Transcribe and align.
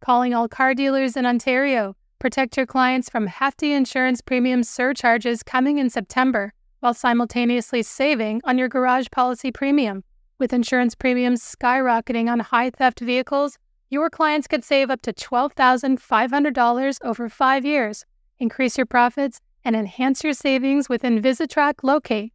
calling 0.00 0.34
all 0.34 0.48
car 0.48 0.74
dealers 0.74 1.16
in 1.16 1.26
Ontario. 1.26 1.94
Protect 2.18 2.56
your 2.56 2.66
clients 2.66 3.08
from 3.08 3.26
hefty 3.26 3.72
insurance 3.72 4.20
premium 4.20 4.62
surcharges 4.62 5.42
coming 5.42 5.78
in 5.78 5.88
September 5.88 6.52
while 6.80 6.94
simultaneously 6.94 7.82
saving 7.82 8.40
on 8.44 8.58
your 8.58 8.68
garage 8.68 9.06
policy 9.10 9.52
premium. 9.52 10.02
With 10.38 10.52
insurance 10.52 10.94
premiums 10.94 11.42
skyrocketing 11.42 12.30
on 12.30 12.40
high 12.40 12.70
theft 12.70 13.00
vehicles, 13.00 13.58
your 13.90 14.08
clients 14.08 14.46
could 14.46 14.64
save 14.64 14.90
up 14.90 15.02
to 15.02 15.12
$12,500 15.12 16.98
over 17.02 17.28
five 17.28 17.64
years. 17.64 18.04
Increase 18.38 18.78
your 18.78 18.86
profits 18.86 19.40
and 19.64 19.76
enhance 19.76 20.24
your 20.24 20.32
savings 20.32 20.88
with 20.88 21.02
Invisatrack 21.02 21.82
Locate. 21.82 22.32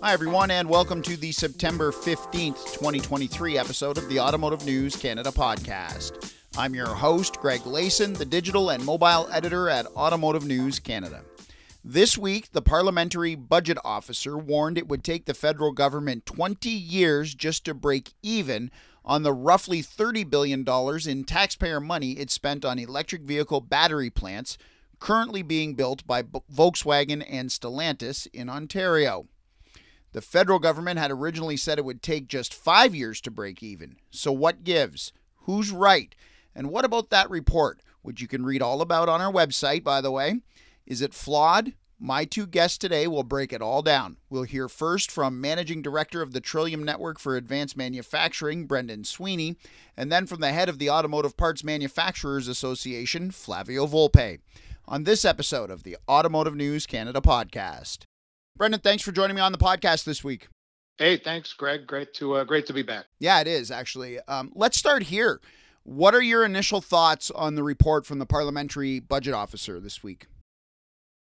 Hi, 0.00 0.12
everyone, 0.12 0.50
and 0.50 0.68
welcome 0.68 1.02
to 1.02 1.16
the 1.16 1.32
September 1.32 1.90
15th, 1.90 2.72
2023 2.72 3.58
episode 3.58 3.98
of 3.98 4.08
the 4.08 4.20
Automotive 4.20 4.64
News 4.64 4.94
Canada 4.94 5.30
podcast. 5.30 6.37
I'm 6.58 6.74
your 6.74 6.92
host, 6.92 7.38
Greg 7.38 7.60
Layson, 7.60 8.18
the 8.18 8.24
digital 8.24 8.70
and 8.70 8.84
mobile 8.84 9.28
editor 9.30 9.68
at 9.68 9.86
Automotive 9.94 10.44
News 10.44 10.80
Canada. 10.80 11.22
This 11.84 12.18
week, 12.18 12.50
the 12.50 12.60
Parliamentary 12.60 13.36
Budget 13.36 13.78
Officer 13.84 14.36
warned 14.36 14.76
it 14.76 14.88
would 14.88 15.04
take 15.04 15.26
the 15.26 15.34
federal 15.34 15.70
government 15.70 16.26
20 16.26 16.68
years 16.68 17.36
just 17.36 17.64
to 17.66 17.74
break 17.74 18.12
even 18.24 18.72
on 19.04 19.22
the 19.22 19.32
roughly 19.32 19.84
$30 19.84 20.28
billion 20.28 20.66
in 21.08 21.22
taxpayer 21.22 21.78
money 21.78 22.14
it 22.14 22.28
spent 22.28 22.64
on 22.64 22.80
electric 22.80 23.22
vehicle 23.22 23.60
battery 23.60 24.10
plants 24.10 24.58
currently 24.98 25.42
being 25.42 25.74
built 25.74 26.04
by 26.08 26.24
Volkswagen 26.24 27.24
and 27.30 27.50
Stellantis 27.50 28.26
in 28.32 28.48
Ontario. 28.48 29.28
The 30.10 30.20
federal 30.20 30.58
government 30.58 30.98
had 30.98 31.12
originally 31.12 31.56
said 31.56 31.78
it 31.78 31.84
would 31.84 32.02
take 32.02 32.26
just 32.26 32.52
five 32.52 32.96
years 32.96 33.20
to 33.20 33.30
break 33.30 33.62
even. 33.62 33.94
So, 34.10 34.32
what 34.32 34.64
gives? 34.64 35.12
Who's 35.42 35.70
right? 35.70 36.16
And 36.58 36.70
what 36.70 36.84
about 36.84 37.10
that 37.10 37.30
report, 37.30 37.78
which 38.02 38.20
you 38.20 38.26
can 38.26 38.44
read 38.44 38.62
all 38.62 38.82
about 38.82 39.08
on 39.08 39.20
our 39.20 39.32
website, 39.32 39.84
by 39.84 40.00
the 40.00 40.10
way? 40.10 40.40
Is 40.86 41.00
it 41.00 41.14
flawed? 41.14 41.72
My 42.00 42.24
two 42.24 42.48
guests 42.48 42.76
today 42.78 43.06
will 43.06 43.22
break 43.22 43.52
it 43.52 43.62
all 43.62 43.80
down. 43.80 44.16
We'll 44.28 44.42
hear 44.42 44.68
first 44.68 45.08
from 45.08 45.40
Managing 45.40 45.82
Director 45.82 46.20
of 46.20 46.32
the 46.32 46.40
Trillium 46.40 46.82
Network 46.82 47.20
for 47.20 47.36
Advanced 47.36 47.76
Manufacturing, 47.76 48.66
Brendan 48.66 49.04
Sweeney, 49.04 49.56
and 49.96 50.10
then 50.10 50.26
from 50.26 50.40
the 50.40 50.50
head 50.50 50.68
of 50.68 50.80
the 50.80 50.90
Automotive 50.90 51.36
Parts 51.36 51.62
Manufacturers 51.62 52.48
Association, 52.48 53.30
Flavio 53.30 53.86
Volpe, 53.86 54.40
on 54.88 55.04
this 55.04 55.24
episode 55.24 55.70
of 55.70 55.84
the 55.84 55.96
Automotive 56.08 56.56
News 56.56 56.86
Canada 56.86 57.20
podcast. 57.20 57.98
Brendan, 58.56 58.80
thanks 58.80 59.04
for 59.04 59.12
joining 59.12 59.36
me 59.36 59.42
on 59.42 59.52
the 59.52 59.58
podcast 59.58 60.02
this 60.02 60.24
week. 60.24 60.48
Hey, 60.96 61.18
thanks, 61.18 61.52
Greg. 61.52 61.86
Great 61.86 62.14
to 62.14 62.34
uh, 62.34 62.42
great 62.42 62.66
to 62.66 62.72
be 62.72 62.82
back. 62.82 63.04
Yeah, 63.20 63.40
it 63.40 63.46
is 63.46 63.70
actually. 63.70 64.18
Um, 64.26 64.50
let's 64.56 64.76
start 64.76 65.04
here. 65.04 65.40
What 65.88 66.14
are 66.14 66.20
your 66.20 66.44
initial 66.44 66.82
thoughts 66.82 67.30
on 67.30 67.54
the 67.54 67.62
report 67.62 68.04
from 68.04 68.18
the 68.18 68.26
parliamentary 68.26 69.00
budget 69.00 69.32
officer 69.32 69.80
this 69.80 70.02
week? 70.02 70.26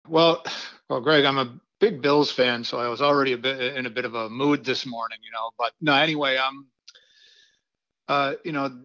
Well, 0.07 0.45
well, 0.89 1.01
Greg, 1.01 1.25
I'm 1.25 1.39
a 1.39 1.59
big 1.81 2.01
Bills 2.01 2.31
fan, 2.31 2.63
so 2.63 2.79
I 2.79 2.87
was 2.87 3.03
already 3.03 3.33
a 3.33 3.39
bit 3.39 3.77
in 3.77 3.87
a 3.87 3.91
bit 3.91 4.05
of 4.05 4.15
a 4.15 4.31
mood 4.31 4.65
this 4.65 4.87
morning, 4.87 5.19
you 5.25 5.33
know. 5.33 5.51
But 5.59 5.73
no, 5.81 5.95
anyway, 5.97 6.37
um, 6.37 6.69
uh, 8.07 8.35
you 8.45 8.53
know, 8.53 8.83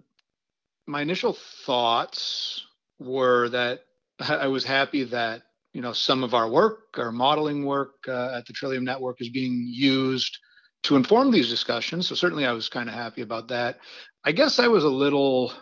my 0.87 1.01
initial 1.01 1.33
thoughts 1.33 2.65
were 2.97 3.49
that 3.49 3.81
I 4.19 4.47
was 4.47 4.63
happy 4.63 5.03
that 5.03 5.43
you 5.73 5.81
know 5.81 5.93
some 5.93 6.23
of 6.23 6.33
our 6.33 6.49
work, 6.49 6.97
our 6.97 7.11
modeling 7.11 7.65
work 7.65 7.93
uh, 8.07 8.31
at 8.35 8.47
the 8.47 8.53
Trillium 8.53 8.83
Network, 8.83 9.21
is 9.21 9.29
being 9.29 9.63
used 9.69 10.39
to 10.83 10.95
inform 10.95 11.29
these 11.29 11.49
discussions. 11.49 12.07
So 12.07 12.15
certainly, 12.15 12.47
I 12.47 12.51
was 12.51 12.67
kind 12.67 12.89
of 12.89 12.95
happy 12.95 13.21
about 13.21 13.49
that. 13.49 13.77
I 14.23 14.31
guess 14.31 14.57
I 14.57 14.67
was 14.69 14.83
a 14.83 14.89
little 14.89 15.53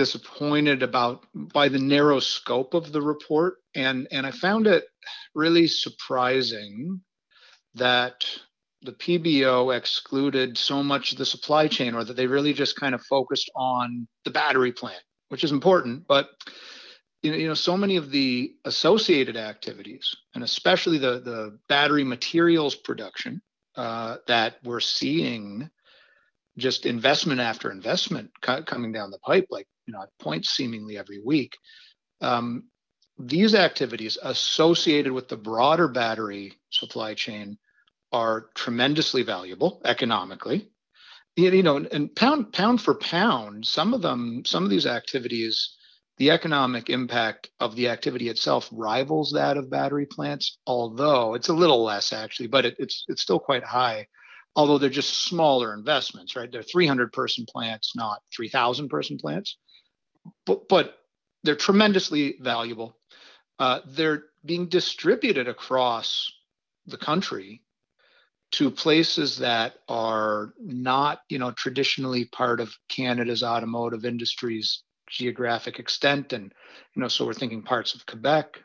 disappointed 0.00 0.82
about 0.82 1.26
by 1.34 1.68
the 1.68 1.78
narrow 1.78 2.20
scope 2.20 2.72
of 2.72 2.90
the 2.90 3.02
report. 3.02 3.56
And 3.74 4.08
and 4.10 4.26
I 4.26 4.30
found 4.30 4.66
it 4.66 4.84
really 5.34 5.66
surprising 5.66 7.02
that 7.74 8.24
the 8.82 8.92
PBO 8.92 9.76
excluded 9.76 10.56
so 10.56 10.82
much 10.82 11.12
of 11.12 11.18
the 11.18 11.26
supply 11.26 11.68
chain 11.68 11.94
or 11.94 12.02
that 12.02 12.16
they 12.16 12.26
really 12.26 12.54
just 12.54 12.80
kind 12.80 12.94
of 12.94 13.02
focused 13.02 13.50
on 13.54 14.08
the 14.24 14.30
battery 14.30 14.72
plant 14.72 15.02
which 15.30 15.44
is 15.44 15.52
important. 15.52 16.06
But 16.08 16.28
you 17.22 17.30
know, 17.30 17.36
you 17.36 17.48
know 17.48 17.54
so 17.54 17.76
many 17.76 17.96
of 17.96 18.10
the 18.10 18.54
associated 18.64 19.36
activities 19.36 20.14
and 20.34 20.44
especially 20.44 20.98
the 20.98 21.20
the 21.20 21.58
battery 21.68 22.04
materials 22.04 22.74
production 22.74 23.40
uh, 23.76 24.16
that 24.26 24.56
we're 24.64 24.80
seeing 24.80 25.70
just 26.60 26.86
investment 26.86 27.40
after 27.40 27.70
investment 27.70 28.30
coming 28.40 28.92
down 28.92 29.10
the 29.10 29.18
pipe, 29.18 29.46
like 29.50 29.66
you 29.86 29.92
know, 29.92 30.04
points 30.20 30.50
seemingly 30.50 30.96
every 30.96 31.20
week. 31.24 31.56
Um, 32.20 32.64
these 33.18 33.54
activities 33.54 34.18
associated 34.22 35.12
with 35.12 35.28
the 35.28 35.36
broader 35.36 35.88
battery 35.88 36.54
supply 36.70 37.14
chain 37.14 37.58
are 38.12 38.46
tremendously 38.54 39.22
valuable 39.22 39.82
economically. 39.84 40.70
You 41.36 41.62
know, 41.62 41.76
and 41.76 42.14
pound 42.14 42.52
pound 42.52 42.82
for 42.82 42.94
pound, 42.94 43.66
some 43.66 43.94
of 43.94 44.02
them, 44.02 44.42
some 44.44 44.64
of 44.64 44.70
these 44.70 44.86
activities, 44.86 45.76
the 46.18 46.30
economic 46.30 46.90
impact 46.90 47.50
of 47.60 47.76
the 47.76 47.88
activity 47.88 48.28
itself 48.28 48.68
rivals 48.72 49.32
that 49.32 49.56
of 49.56 49.70
battery 49.70 50.06
plants, 50.06 50.58
although 50.66 51.34
it's 51.34 51.48
a 51.48 51.54
little 51.54 51.82
less 51.82 52.12
actually, 52.12 52.48
but 52.48 52.66
it, 52.66 52.76
it's 52.78 53.04
it's 53.08 53.22
still 53.22 53.38
quite 53.38 53.64
high 53.64 54.06
although 54.60 54.76
they're 54.76 54.90
just 54.90 55.24
smaller 55.24 55.72
investments, 55.72 56.36
right? 56.36 56.52
They're 56.52 56.62
300 56.62 57.14
person 57.14 57.46
plants, 57.48 57.96
not 57.96 58.20
3,000 58.36 58.90
person 58.90 59.16
plants, 59.16 59.56
but, 60.44 60.68
but 60.68 60.98
they're 61.44 61.56
tremendously 61.56 62.36
valuable. 62.38 62.94
Uh, 63.58 63.80
they're 63.86 64.24
being 64.44 64.66
distributed 64.66 65.48
across 65.48 66.30
the 66.86 66.98
country 66.98 67.62
to 68.52 68.70
places 68.70 69.38
that 69.38 69.76
are 69.88 70.52
not, 70.58 71.20
you 71.30 71.38
know, 71.38 71.52
traditionally 71.52 72.26
part 72.26 72.60
of 72.60 72.70
Canada's 72.90 73.42
automotive 73.42 74.04
industry's 74.04 74.82
geographic 75.08 75.78
extent. 75.78 76.34
And, 76.34 76.52
you 76.94 77.00
know, 77.00 77.08
so 77.08 77.24
we're 77.24 77.32
thinking 77.32 77.62
parts 77.62 77.94
of 77.94 78.04
Quebec, 78.04 78.60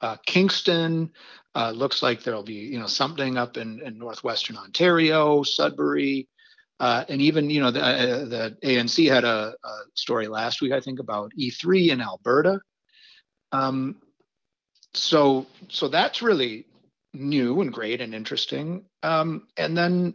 uh, 0.00 0.16
Kingston. 0.26 1.10
Uh, 1.54 1.70
looks 1.70 2.02
like 2.02 2.22
there'll 2.22 2.42
be 2.42 2.54
you 2.54 2.78
know 2.78 2.86
something 2.86 3.38
up 3.38 3.56
in, 3.56 3.80
in 3.84 3.98
northwestern 3.98 4.56
Ontario, 4.56 5.42
Sudbury, 5.42 6.28
uh, 6.80 7.04
and 7.08 7.22
even 7.22 7.48
you 7.48 7.60
know 7.60 7.70
the, 7.70 7.82
uh, 7.82 8.24
the 8.26 8.56
ANC 8.62 9.10
had 9.10 9.24
a, 9.24 9.54
a, 9.64 9.70
story 9.94 10.28
last 10.28 10.60
week 10.60 10.72
I 10.72 10.80
think 10.80 11.00
about 11.00 11.32
E3 11.38 11.88
in 11.90 12.00
Alberta. 12.00 12.60
Um, 13.52 13.96
so 14.92 15.46
so 15.68 15.88
that's 15.88 16.20
really 16.20 16.66
new 17.14 17.60
and 17.62 17.72
great 17.72 18.00
and 18.02 18.14
interesting. 18.14 18.84
Um, 19.02 19.46
and 19.56 19.76
then 19.76 20.14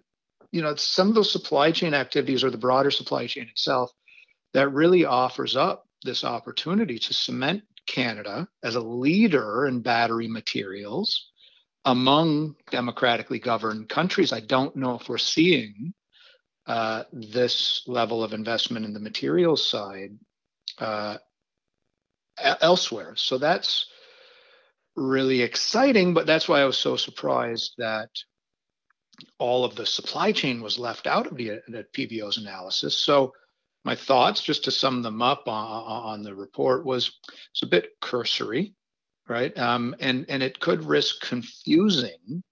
you 0.52 0.62
know 0.62 0.76
some 0.76 1.10
of 1.10 1.16
those 1.16 1.32
supply 1.32 1.72
chain 1.72 1.96
activities 1.96 2.44
or 2.44 2.52
the 2.52 2.58
broader 2.58 2.92
supply 2.92 3.26
chain 3.26 3.48
itself 3.50 3.92
that 4.54 4.70
really 4.70 5.06
offers 5.06 5.56
up 5.56 5.88
this 6.04 6.24
opportunity 6.24 7.00
to 7.00 7.14
cement 7.14 7.64
Canada 7.88 8.48
as 8.64 8.76
a 8.76 8.82
leader 8.82 9.66
in 9.68 9.82
battery 9.82 10.28
materials 10.28 11.32
among 11.86 12.56
democratically 12.70 13.40
governed 13.40 13.90
countries. 13.90 14.32
I 14.32 14.40
don't 14.40 14.76
know 14.76 15.00
if 15.00 15.10
we're 15.10 15.18
seeing 15.18 15.94
uh, 16.68 17.04
this 17.12 17.84
level 17.88 18.24
of 18.24 18.34
investment 18.34 18.86
in 18.86 18.94
the 18.94 19.00
materials 19.00 19.68
side 19.68 20.12
uh, 20.78 21.18
elsewhere. 22.38 23.14
So 23.16 23.38
that's 23.38 23.88
really 24.96 25.42
exciting, 25.42 26.14
but 26.14 26.28
that's 26.28 26.48
why 26.48 26.62
I 26.62 26.66
was 26.66 26.78
so 26.78 26.96
surprised 26.96 27.74
that 27.78 28.10
all 29.38 29.66
of 29.66 29.76
the 29.76 29.86
supply 29.86 30.32
chain 30.32 30.62
was 30.62 30.80
left 30.80 31.08
out 31.08 31.28
of 31.28 31.36
the, 31.36 31.62
the 31.68 31.86
PBO's 31.96 32.38
analysis. 32.38 32.98
So 32.98 33.34
my 33.84 33.96
thoughts, 33.96 34.42
just 34.42 34.64
to 34.66 34.72
sum 34.72 35.02
them 35.02 35.22
up 35.22 35.48
on, 35.48 35.84
on 35.84 36.24
the 36.24 36.36
report, 36.36 36.86
was 36.86 37.12
it's 37.52 37.64
a 37.64 37.68
bit 37.68 37.90
cursory, 38.00 38.76
right? 39.28 39.58
Um, 39.58 39.96
and 40.00 40.26
and 40.30 40.44
it 40.44 40.60
could 40.60 40.84
risk 40.84 41.22
confusing 41.22 42.44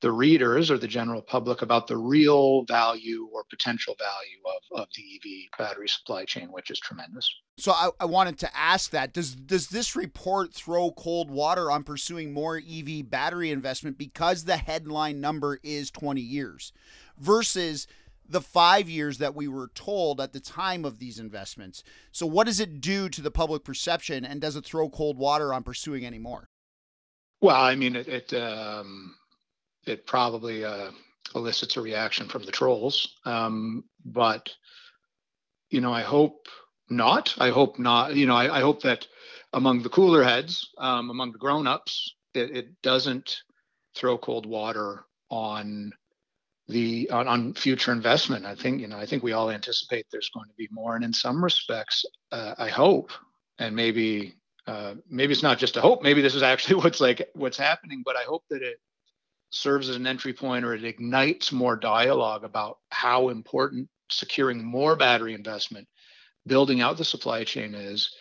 the 0.00 0.10
readers 0.10 0.70
or 0.70 0.78
the 0.78 0.88
general 0.88 1.20
public 1.20 1.60
about 1.62 1.86
the 1.86 1.96
real 1.96 2.64
value 2.64 3.28
or 3.32 3.44
potential 3.50 3.94
value 3.98 4.38
of, 4.46 4.80
of 4.80 4.88
the 4.96 5.02
EV 5.02 5.58
battery 5.58 5.88
supply 5.88 6.24
chain, 6.24 6.48
which 6.50 6.70
is 6.70 6.80
tremendous. 6.80 7.30
So 7.58 7.72
I, 7.72 7.90
I 8.00 8.06
wanted 8.06 8.38
to 8.38 8.56
ask 8.56 8.90
that 8.90 9.12
does 9.12 9.34
does 9.34 9.68
this 9.68 9.94
report 9.94 10.54
throw 10.54 10.90
cold 10.92 11.30
water 11.30 11.70
on 11.70 11.84
pursuing 11.84 12.32
more 12.32 12.56
EV 12.56 13.08
battery 13.10 13.50
investment 13.50 13.98
because 13.98 14.44
the 14.44 14.56
headline 14.56 15.20
number 15.20 15.60
is 15.62 15.90
20 15.90 16.20
years 16.20 16.72
versus 17.18 17.86
the 18.30 18.40
five 18.40 18.88
years 18.88 19.18
that 19.18 19.34
we 19.34 19.48
were 19.48 19.70
told 19.74 20.20
at 20.20 20.32
the 20.32 20.40
time 20.40 20.84
of 20.84 20.98
these 20.98 21.18
investments. 21.18 21.82
So, 22.12 22.26
what 22.26 22.46
does 22.46 22.60
it 22.60 22.80
do 22.80 23.08
to 23.08 23.20
the 23.20 23.30
public 23.30 23.64
perception, 23.64 24.24
and 24.24 24.40
does 24.40 24.56
it 24.56 24.64
throw 24.64 24.88
cold 24.88 25.18
water 25.18 25.52
on 25.52 25.62
pursuing 25.62 26.06
any 26.06 26.18
more? 26.18 26.48
Well, 27.40 27.56
I 27.56 27.74
mean, 27.74 27.96
it 27.96 28.08
it, 28.08 28.34
um, 28.34 29.14
it 29.86 30.06
probably 30.06 30.64
uh, 30.64 30.90
elicits 31.34 31.76
a 31.76 31.80
reaction 31.80 32.28
from 32.28 32.44
the 32.44 32.52
trolls, 32.52 33.16
um, 33.24 33.84
but 34.04 34.48
you 35.70 35.80
know, 35.80 35.92
I 35.92 36.02
hope 36.02 36.46
not. 36.88 37.34
I 37.38 37.50
hope 37.50 37.78
not. 37.78 38.14
You 38.14 38.26
know, 38.26 38.36
I, 38.36 38.58
I 38.58 38.60
hope 38.60 38.82
that 38.82 39.06
among 39.52 39.82
the 39.82 39.88
cooler 39.88 40.22
heads, 40.22 40.68
um, 40.78 41.10
among 41.10 41.32
the 41.32 41.38
grown-ups, 41.38 42.14
it, 42.34 42.56
it 42.56 42.82
doesn't 42.82 43.38
throw 43.94 44.18
cold 44.18 44.46
water 44.46 45.04
on 45.30 45.92
the 46.70 47.10
on, 47.10 47.28
on, 47.28 47.54
future 47.54 47.92
investment. 47.92 48.46
I 48.46 48.54
think 48.54 48.80
you 48.80 48.88
know 48.88 48.98
I 48.98 49.06
think 49.06 49.22
we 49.22 49.32
all 49.32 49.50
anticipate 49.50 50.06
there's 50.10 50.30
going 50.30 50.48
to 50.48 50.54
be 50.56 50.68
more, 50.70 50.96
and 50.96 51.04
in 51.04 51.12
some 51.12 51.42
respects, 51.42 52.04
uh, 52.32 52.54
I 52.58 52.68
hope, 52.68 53.10
and 53.58 53.76
maybe 53.76 54.34
uh, 54.66 54.94
maybe 55.08 55.32
it's 55.32 55.42
not 55.42 55.58
just 55.58 55.76
a 55.76 55.80
hope. 55.80 56.02
Maybe 56.02 56.22
this 56.22 56.34
is 56.34 56.42
actually 56.42 56.76
what's 56.82 57.00
like 57.00 57.28
what's 57.34 57.58
happening. 57.58 58.02
But 58.04 58.16
I 58.16 58.22
hope 58.22 58.44
that 58.50 58.62
it 58.62 58.78
serves 59.50 59.88
as 59.88 59.96
an 59.96 60.06
entry 60.06 60.32
point 60.32 60.64
or 60.64 60.74
it 60.74 60.84
ignites 60.84 61.52
more 61.52 61.76
dialogue 61.76 62.44
about 62.44 62.78
how 62.90 63.28
important 63.30 63.88
securing 64.10 64.64
more 64.64 64.96
battery 64.96 65.34
investment, 65.34 65.88
building 66.46 66.80
out 66.80 66.96
the 66.96 67.04
supply 67.04 67.44
chain 67.44 67.74
is. 67.74 68.14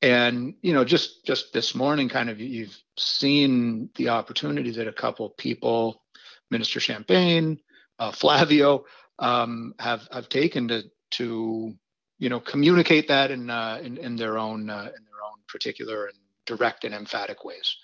And 0.00 0.54
you 0.62 0.72
know, 0.72 0.84
just 0.84 1.24
just 1.24 1.52
this 1.52 1.74
morning, 1.74 2.08
kind 2.08 2.28
of 2.28 2.40
you've 2.40 2.76
seen 2.98 3.90
the 3.94 4.08
opportunity 4.08 4.72
that 4.72 4.88
a 4.88 4.92
couple 4.92 5.30
people, 5.30 6.02
Minister 6.50 6.80
Champagne, 6.80 7.60
uh, 7.98 8.12
Flavio, 8.12 8.84
um, 9.18 9.74
have 9.78 10.08
have 10.10 10.28
taken 10.28 10.68
to 10.68 10.82
to 11.12 11.74
you 12.18 12.28
know 12.28 12.40
communicate 12.40 13.08
that 13.08 13.30
in 13.30 13.50
uh, 13.50 13.80
in, 13.82 13.96
in 13.98 14.16
their 14.16 14.38
own 14.38 14.68
uh, 14.70 14.90
in 14.96 15.04
their 15.04 15.22
own 15.24 15.38
particular 15.48 16.06
and 16.06 16.16
direct 16.46 16.84
and 16.84 16.94
emphatic 16.94 17.44
ways. 17.44 17.76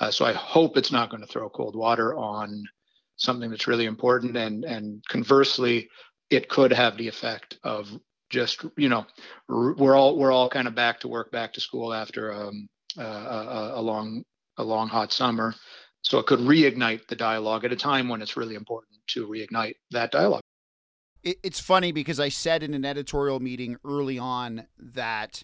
Uh, 0.00 0.10
so 0.10 0.24
I 0.24 0.32
hope 0.32 0.76
it's 0.76 0.92
not 0.92 1.10
going 1.10 1.20
to 1.20 1.26
throw 1.26 1.48
cold 1.48 1.74
water 1.76 2.16
on 2.16 2.64
something 3.16 3.50
that's 3.50 3.66
really 3.66 3.86
important. 3.86 4.36
And 4.36 4.64
and 4.64 5.02
conversely, 5.08 5.88
it 6.30 6.48
could 6.48 6.72
have 6.72 6.96
the 6.96 7.08
effect 7.08 7.58
of 7.64 7.88
just 8.30 8.64
you 8.76 8.88
know 8.88 9.06
we're 9.48 9.96
all 9.96 10.16
we're 10.16 10.32
all 10.32 10.48
kind 10.48 10.68
of 10.68 10.74
back 10.74 11.00
to 11.00 11.08
work, 11.08 11.30
back 11.32 11.52
to 11.54 11.60
school 11.60 11.92
after 11.92 12.32
um, 12.32 12.68
a, 12.96 13.72
a 13.74 13.82
long 13.82 14.22
a 14.56 14.64
long 14.64 14.88
hot 14.88 15.12
summer. 15.12 15.54
So 16.02 16.18
it 16.18 16.26
could 16.26 16.38
reignite 16.38 17.08
the 17.08 17.16
dialogue 17.16 17.64
at 17.64 17.72
a 17.72 17.76
time 17.76 18.08
when 18.08 18.22
it's 18.22 18.36
really 18.36 18.54
important 18.54 18.97
to 19.08 19.26
reignite 19.26 19.74
that 19.90 20.10
dialogue. 20.10 20.42
It's 21.24 21.60
funny 21.60 21.92
because 21.92 22.20
I 22.20 22.28
said 22.28 22.62
in 22.62 22.74
an 22.74 22.84
editorial 22.84 23.40
meeting 23.40 23.76
early 23.84 24.18
on 24.18 24.66
that 24.78 25.42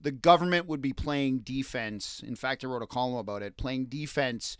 the 0.00 0.10
government 0.10 0.66
would 0.66 0.82
be 0.82 0.92
playing 0.92 1.38
defense. 1.38 2.22
In 2.26 2.36
fact, 2.36 2.64
I 2.64 2.66
wrote 2.66 2.82
a 2.82 2.86
column 2.86 3.16
about 3.16 3.42
it, 3.42 3.56
playing 3.56 3.86
defense 3.86 4.56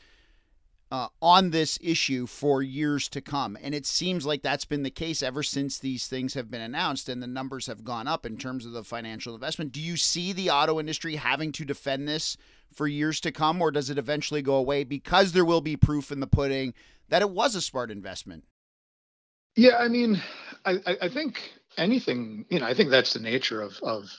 uh, 0.90 1.08
on 1.20 1.50
this 1.50 1.76
issue 1.82 2.24
for 2.26 2.62
years 2.62 3.08
to 3.08 3.20
come. 3.20 3.58
And 3.60 3.74
it 3.74 3.84
seems 3.84 4.24
like 4.24 4.42
that's 4.42 4.64
been 4.64 4.84
the 4.84 4.90
case 4.90 5.22
ever 5.22 5.42
since 5.42 5.78
these 5.78 6.06
things 6.06 6.34
have 6.34 6.50
been 6.50 6.60
announced 6.60 7.08
and 7.08 7.22
the 7.22 7.26
numbers 7.26 7.66
have 7.66 7.84
gone 7.84 8.06
up 8.06 8.24
in 8.24 8.36
terms 8.36 8.64
of 8.64 8.72
the 8.72 8.84
financial 8.84 9.34
investment. 9.34 9.72
Do 9.72 9.80
you 9.80 9.96
see 9.96 10.32
the 10.32 10.50
auto 10.50 10.78
industry 10.78 11.16
having 11.16 11.50
to 11.52 11.64
defend 11.64 12.06
this 12.06 12.36
for 12.72 12.86
years 12.86 13.20
to 13.20 13.32
come, 13.32 13.60
or 13.60 13.70
does 13.70 13.90
it 13.90 13.98
eventually 13.98 14.40
go 14.40 14.54
away 14.54 14.84
because 14.84 15.32
there 15.32 15.44
will 15.44 15.60
be 15.60 15.76
proof 15.76 16.12
in 16.12 16.20
the 16.20 16.26
pudding 16.26 16.74
that 17.08 17.22
it 17.22 17.30
was 17.30 17.54
a 17.54 17.60
smart 17.60 17.90
investment? 17.90 18.44
Yeah, 19.56 19.76
I 19.78 19.88
mean, 19.88 20.20
I, 20.64 20.78
I 21.02 21.08
think 21.08 21.40
anything, 21.76 22.44
you 22.50 22.58
know, 22.58 22.66
I 22.66 22.74
think 22.74 22.90
that's 22.90 23.12
the 23.12 23.20
nature 23.20 23.60
of, 23.60 23.78
of 23.82 24.10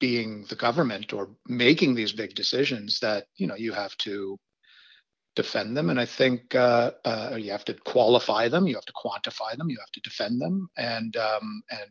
being 0.00 0.46
the 0.48 0.56
government 0.56 1.12
or 1.12 1.28
making 1.46 1.94
these 1.94 2.12
big 2.12 2.34
decisions 2.34 2.98
that 3.00 3.26
you 3.36 3.46
know 3.46 3.54
you 3.54 3.72
have 3.72 3.96
to 3.98 4.36
defend 5.36 5.76
them. 5.76 5.90
And 5.90 6.00
i 6.00 6.06
think 6.06 6.54
uh, 6.54 6.90
uh, 7.04 7.36
you 7.38 7.52
have 7.52 7.64
to 7.66 7.74
qualify 7.74 8.48
them 8.48 8.66
you 8.66 8.74
have 8.74 8.84
to 8.86 8.92
quantify 8.92 9.56
them 9.56 9.70
you 9.70 9.76
have 9.78 9.92
to 9.92 10.00
defend 10.00 10.40
them. 10.40 10.68
And 10.76 11.16
um, 11.16 11.62
and 11.70 11.90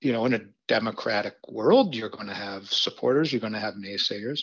you 0.00 0.12
know 0.12 0.26
in 0.26 0.34
a 0.34 0.40
democratic 0.68 1.36
world 1.48 1.94
you're 1.94 2.10
going 2.10 2.28
to 2.28 2.34
have 2.34 2.66
supporters 2.66 3.32
you're 3.32 3.40
going 3.40 3.54
to 3.54 3.58
have 3.60 3.74
naysayers. 3.74 4.42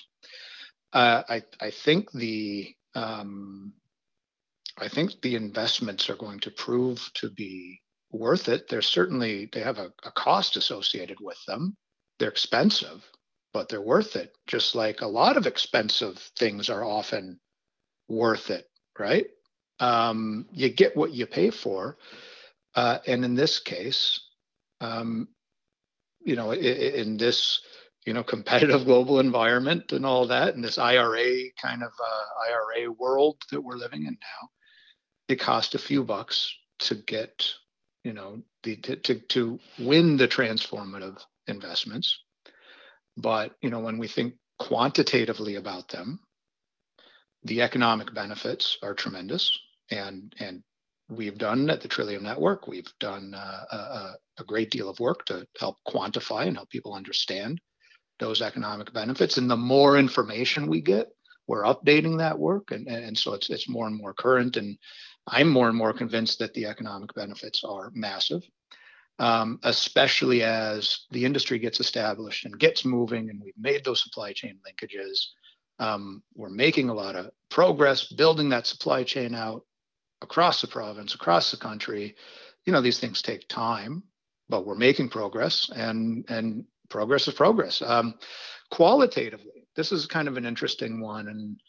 Uh, 0.94 1.22
i 1.30 1.44
i 1.62 1.70
think 1.70 2.12
the 2.14 2.74
um, 2.96 3.74
i 4.80 4.88
think 4.88 5.12
the 5.22 5.36
investments 5.36 6.10
are 6.10 6.16
going 6.16 6.40
to 6.40 6.52
prove 6.52 7.10
to 7.14 7.30
be 7.32 7.80
worth 8.12 8.48
it 8.48 8.68
they're 8.70 8.82
certainly 8.82 9.50
they 9.52 9.60
have 9.60 9.80
a, 9.80 9.92
a 10.04 10.12
cost 10.12 10.56
associated 10.58 11.18
with 11.20 11.38
them 11.48 11.76
they're 12.20 12.30
expensive, 12.30 13.04
but 13.54 13.70
they're 13.70 13.82
worth 13.82 14.16
it. 14.16 14.36
Just 14.48 14.76
like 14.76 15.02
a 15.02 15.08
lot 15.08 15.38
of 15.38 15.46
expensive 15.46 16.18
things 16.38 16.70
are 16.70 16.84
often 16.84 17.40
worth 18.08 18.50
it, 18.50 18.66
right? 18.98 19.28
Um, 19.80 20.48
you 20.52 20.70
get 20.70 20.98
what 20.98 21.14
you 21.14 21.28
pay 21.28 21.52
for. 21.52 21.98
Uh, 22.76 23.00
and 23.08 23.24
in 23.24 23.36
this 23.36 23.60
case, 23.60 24.20
um, 24.82 25.28
you 26.24 26.36
know, 26.36 26.52
in, 26.52 26.64
in, 26.64 27.18
this, 27.18 27.62
you 28.06 28.14
know, 28.14 28.24
competitive 28.24 28.86
global 28.86 29.20
environment 29.20 29.92
and 29.92 30.06
all 30.06 30.28
that, 30.28 30.56
in 30.56 30.62
this 30.62 30.78
IRA 30.78 31.52
kind 31.62 31.84
of 31.84 31.92
uh, 32.04 32.52
IRA 32.52 32.92
world 32.92 33.38
that 33.52 33.62
we're 33.62 33.78
living 33.78 34.06
in 34.06 34.18
now, 34.20 34.50
it 35.28 35.40
cost 35.40 35.76
a 35.76 35.80
few 35.80 36.04
bucks 36.04 36.54
to 36.80 36.96
get, 36.96 37.46
you 38.04 38.14
know, 38.14 38.42
the 38.64 38.76
to, 38.78 38.96
to, 38.96 39.16
to 39.16 39.60
win 39.80 40.18
the 40.18 40.28
transformative 40.28 41.20
investments. 41.48 42.20
But 43.16 43.56
you 43.62 43.70
know, 43.70 43.80
when 43.80 43.98
we 43.98 44.08
think 44.08 44.36
quantitatively 44.60 45.56
about 45.56 45.90
them, 45.90 46.20
the 47.44 47.62
economic 47.62 48.14
benefits 48.14 48.78
are 48.84 48.94
tremendous, 48.94 49.58
and 49.92 50.34
and 50.40 50.64
we've 51.10 51.38
done 51.38 51.70
at 51.70 51.82
the 51.82 51.88
Trillium 51.88 52.24
Network, 52.24 52.68
we've 52.68 52.92
done 53.00 53.34
uh, 53.34 53.64
a, 53.72 54.14
a, 54.40 54.44
great 54.44 54.70
deal 54.70 54.90
of 54.90 55.00
work 55.00 55.26
to 55.26 55.48
help 55.58 55.78
quantify 55.88 56.48
and 56.48 56.58
help 56.58 56.70
people 56.70 56.94
understand 56.94 57.62
those 58.20 58.42
economic 58.42 58.92
benefits. 58.94 59.38
And 59.38 59.50
the 59.50 59.56
more 59.56 59.98
information 59.98 60.68
we 60.68 60.82
get, 60.82 61.08
we're 61.48 61.64
updating 61.64 62.18
that 62.18 62.38
work, 62.38 62.72
and 62.72 62.88
and 62.88 63.18
so 63.18 63.34
it's 63.34 63.50
it's 63.50 63.70
more 63.70 63.88
and 63.88 63.96
more 63.96 64.14
current. 64.14 64.58
And 64.58 64.78
I'm 65.28 65.50
more 65.50 65.68
and 65.68 65.78
more 65.78 65.94
convinced 65.94 66.40
that 66.40 66.54
the 66.54 66.66
economic 66.66 67.14
benefits 67.14 67.64
are 67.64 67.92
massive 67.94 68.44
um, 69.20 69.60
especially 69.64 70.44
as 70.44 71.06
the 71.12 71.26
industry 71.26 71.60
gets 71.60 71.80
established 71.80 72.46
and 72.46 72.60
gets 72.60 72.86
moving, 72.86 73.30
and 73.30 73.42
we've 73.42 73.58
made 73.58 73.84
those 73.84 74.04
supply 74.04 74.32
chain 74.34 74.60
linkages. 74.68 75.28
Um, 75.80 76.24
we're 76.36 76.50
making 76.50 76.90
a 76.90 76.94
lot 76.94 77.16
of 77.16 77.32
progress 77.50 78.12
building 78.12 78.50
that 78.50 78.68
supply 78.68 79.04
chain 79.04 79.34
out 79.34 79.64
across 80.22 80.62
the 80.62 80.68
province, 80.68 81.16
across 81.16 81.52
the 81.52 81.58
country. 81.58 82.16
You 82.66 82.74
know, 82.74 82.82
these 82.82 83.00
things 83.00 83.22
take 83.22 83.48
time, 83.48 84.04
but 84.50 84.66
we're 84.66 84.76
making 84.76 85.10
progress, 85.10 85.70
and 85.76 86.26
and 86.30 86.66
progress 86.90 87.28
is 87.28 87.34
progress. 87.34 87.82
Um, 87.82 88.16
qualitatively, 88.70 89.68
this 89.76 89.92
is 89.92 90.06
kind 90.06 90.28
of 90.28 90.38
an 90.38 90.46
interesting 90.46 91.02
one, 91.02 91.28
and 91.28 91.60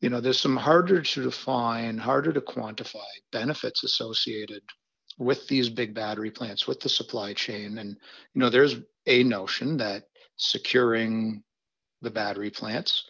you 0.00 0.10
know, 0.10 0.20
there's 0.20 0.40
some 0.40 0.56
harder 0.56 1.02
to 1.02 1.22
define, 1.22 1.98
harder 1.98 2.32
to 2.32 2.40
quantify 2.40 3.04
benefits 3.32 3.84
associated 3.84 4.62
with 5.18 5.46
these 5.48 5.68
big 5.68 5.94
battery 5.94 6.30
plants, 6.30 6.66
with 6.66 6.80
the 6.80 6.88
supply 6.88 7.32
chain. 7.32 7.78
And, 7.78 7.90
you 8.34 8.40
know, 8.40 8.50
there's 8.50 8.76
a 9.06 9.24
notion 9.24 9.76
that 9.78 10.04
securing 10.36 11.42
the 12.02 12.10
battery 12.10 12.50
plants 12.50 13.04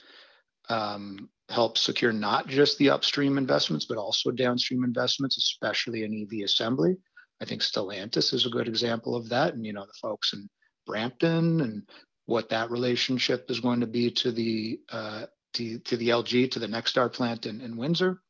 um, 0.70 1.28
helps 1.50 1.82
secure 1.82 2.12
not 2.12 2.48
just 2.48 2.78
the 2.78 2.90
upstream 2.90 3.36
investments, 3.36 3.84
but 3.84 3.98
also 3.98 4.30
downstream 4.30 4.84
investments, 4.84 5.36
especially 5.36 6.04
in 6.04 6.22
EV 6.22 6.44
assembly. 6.44 6.96
I 7.40 7.44
think 7.44 7.60
Stellantis 7.60 8.32
is 8.32 8.46
a 8.46 8.50
good 8.50 8.68
example 8.68 9.14
of 9.14 9.28
that. 9.28 9.54
And, 9.54 9.66
you 9.66 9.74
know, 9.74 9.84
the 9.84 9.92
folks 10.00 10.32
in 10.32 10.48
Brampton 10.86 11.60
and 11.60 11.82
what 12.24 12.48
that 12.48 12.70
relationship 12.70 13.50
is 13.50 13.60
going 13.60 13.80
to 13.80 13.86
be 13.86 14.10
to 14.10 14.32
the 14.32 14.80
uh, 14.90 15.26
to, 15.54 15.78
to 15.78 15.96
the 15.96 16.10
LG, 16.10 16.52
to 16.52 16.58
the 16.58 16.66
NextStar 16.66 17.12
plant 17.12 17.46
in, 17.46 17.60
in 17.60 17.76
Windsor. 17.76 18.20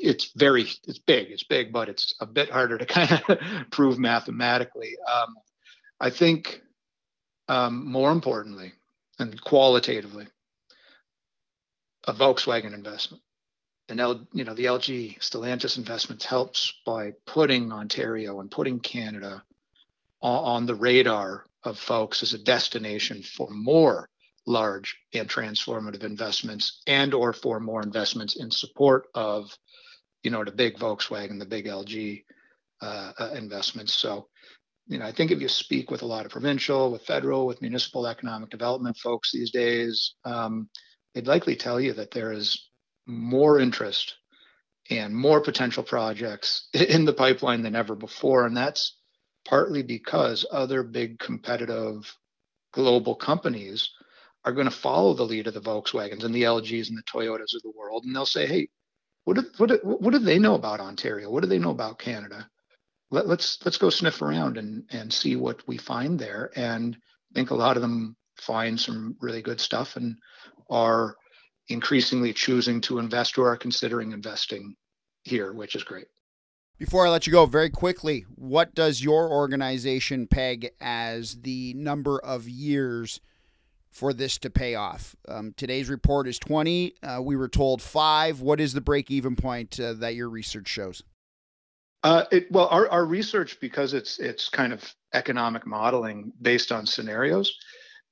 It's 0.00 0.32
very 0.36 0.66
it's 0.86 0.98
big 0.98 1.30
it's 1.30 1.44
big 1.44 1.72
but 1.72 1.88
it's 1.88 2.14
a 2.20 2.26
bit 2.26 2.50
harder 2.50 2.76
to 2.76 2.84
kind 2.98 3.22
of 3.26 3.38
prove 3.70 3.98
mathematically. 3.98 4.96
Um, 5.10 5.34
i 5.98 6.10
think 6.10 6.60
um, 7.48 7.90
more 7.90 8.12
importantly 8.12 8.72
and 9.18 9.40
qualitatively 9.40 10.26
a 12.04 12.12
volkswagen 12.12 12.74
investment. 12.74 13.22
And 13.88 14.00
L, 14.00 14.26
you 14.32 14.44
know 14.44 14.54
the 14.54 14.66
lg 14.66 15.18
stellantis 15.20 15.78
investments 15.78 16.24
helps 16.24 16.74
by 16.84 17.12
putting 17.26 17.72
ontario 17.72 18.40
and 18.40 18.50
putting 18.50 18.78
canada 18.78 19.42
on, 20.20 20.44
on 20.44 20.66
the 20.66 20.74
radar 20.74 21.46
of 21.64 21.78
folks 21.78 22.22
as 22.22 22.34
a 22.34 22.38
destination 22.38 23.22
for 23.22 23.48
more 23.50 24.08
large 24.46 24.96
and 25.14 25.28
transformative 25.28 26.04
investments 26.04 26.82
and 26.86 27.14
or 27.14 27.32
for 27.32 27.60
more 27.60 27.82
investments 27.82 28.36
in 28.36 28.50
support 28.50 29.06
of 29.14 29.56
you 30.22 30.30
know 30.30 30.44
the 30.44 30.50
big 30.50 30.76
volkswagen 30.78 31.38
the 31.38 31.46
big 31.46 31.66
lg 31.66 32.24
uh, 32.80 33.12
uh, 33.18 33.30
investments. 33.36 33.94
So 33.94 34.28
you 34.88 34.98
know 34.98 35.06
i 35.06 35.12
think 35.12 35.30
if 35.30 35.40
you 35.40 35.48
speak 35.48 35.90
with 35.90 36.02
a 36.02 36.06
lot 36.06 36.26
of 36.26 36.32
provincial 36.32 36.90
with 36.90 37.06
federal 37.06 37.46
with 37.46 37.62
municipal 37.62 38.06
economic 38.06 38.50
development 38.50 38.96
folks 38.96 39.30
these 39.30 39.52
days 39.52 40.14
um, 40.24 40.68
they'd 41.14 41.28
likely 41.28 41.54
tell 41.54 41.80
you 41.80 41.92
that 41.92 42.10
there 42.10 42.32
is 42.32 42.68
more 43.06 43.58
interest 43.58 44.16
and 44.90 45.14
more 45.14 45.40
potential 45.40 45.82
projects 45.82 46.68
in 46.74 47.04
the 47.04 47.12
pipeline 47.12 47.62
than 47.62 47.76
ever 47.76 47.94
before. 47.94 48.46
And 48.46 48.56
that's 48.56 48.96
partly 49.46 49.82
because 49.82 50.46
other 50.50 50.82
big 50.82 51.18
competitive 51.18 52.16
global 52.72 53.14
companies 53.14 53.90
are 54.44 54.52
going 54.52 54.68
to 54.68 54.70
follow 54.70 55.14
the 55.14 55.22
lead 55.22 55.46
of 55.46 55.54
the 55.54 55.60
Volkswagens 55.60 56.24
and 56.24 56.34
the 56.34 56.42
LGs 56.42 56.88
and 56.88 56.98
the 56.98 57.02
Toyotas 57.02 57.54
of 57.54 57.62
the 57.62 57.72
world, 57.76 58.04
and 58.04 58.14
they'll 58.14 58.26
say, 58.26 58.46
"Hey, 58.46 58.68
what 59.24 59.36
do, 59.36 59.44
what 59.56 59.68
do, 59.68 59.78
what 59.82 60.12
do 60.12 60.18
they 60.18 60.38
know 60.38 60.54
about 60.54 60.80
Ontario? 60.80 61.30
What 61.30 61.42
do 61.42 61.48
they 61.48 61.58
know 61.58 61.70
about 61.70 61.98
Canada? 61.98 62.48
Let, 63.10 63.28
let's 63.28 63.58
let's 63.64 63.78
go 63.78 63.90
sniff 63.90 64.22
around 64.22 64.58
and 64.58 64.84
and 64.90 65.12
see 65.12 65.36
what 65.36 65.66
we 65.68 65.76
find 65.76 66.18
there." 66.18 66.50
And 66.56 66.96
I 66.96 67.34
think 67.34 67.50
a 67.50 67.54
lot 67.54 67.76
of 67.76 67.82
them 67.82 68.16
find 68.36 68.80
some 68.80 69.16
really 69.20 69.42
good 69.42 69.60
stuff 69.60 69.96
and 69.96 70.16
are 70.70 71.16
increasingly 71.68 72.32
choosing 72.32 72.80
to 72.82 72.98
invest 72.98 73.38
or 73.38 73.48
are 73.48 73.56
considering 73.56 74.12
investing 74.12 74.74
here, 75.22 75.52
which 75.52 75.76
is 75.76 75.84
great. 75.84 76.06
Before 76.78 77.06
I 77.06 77.10
let 77.10 77.26
you 77.26 77.32
go, 77.32 77.46
very 77.46 77.70
quickly, 77.70 78.24
what 78.34 78.74
does 78.74 79.02
your 79.02 79.30
organization 79.30 80.26
peg 80.26 80.70
as 80.80 81.42
the 81.42 81.74
number 81.74 82.18
of 82.18 82.48
years 82.48 83.20
for 83.92 84.12
this 84.12 84.38
to 84.38 84.50
pay 84.50 84.74
off? 84.74 85.14
Um, 85.28 85.54
today's 85.56 85.88
report 85.88 86.26
is 86.26 86.38
20. 86.40 86.94
Uh, 87.02 87.20
we 87.22 87.36
were 87.36 87.48
told 87.48 87.80
five. 87.80 88.40
What 88.40 88.60
is 88.60 88.72
the 88.72 88.80
break 88.80 89.10
even 89.10 89.36
point 89.36 89.78
uh, 89.78 89.92
that 89.94 90.14
your 90.14 90.28
research 90.28 90.66
shows? 90.66 91.02
Uh, 92.02 92.24
it, 92.32 92.50
well, 92.50 92.66
our, 92.68 92.88
our 92.88 93.04
research, 93.04 93.60
because 93.60 93.94
it's 93.94 94.18
it's 94.18 94.48
kind 94.48 94.72
of 94.72 94.92
economic 95.14 95.66
modeling 95.66 96.32
based 96.42 96.72
on 96.72 96.84
scenarios, 96.84 97.56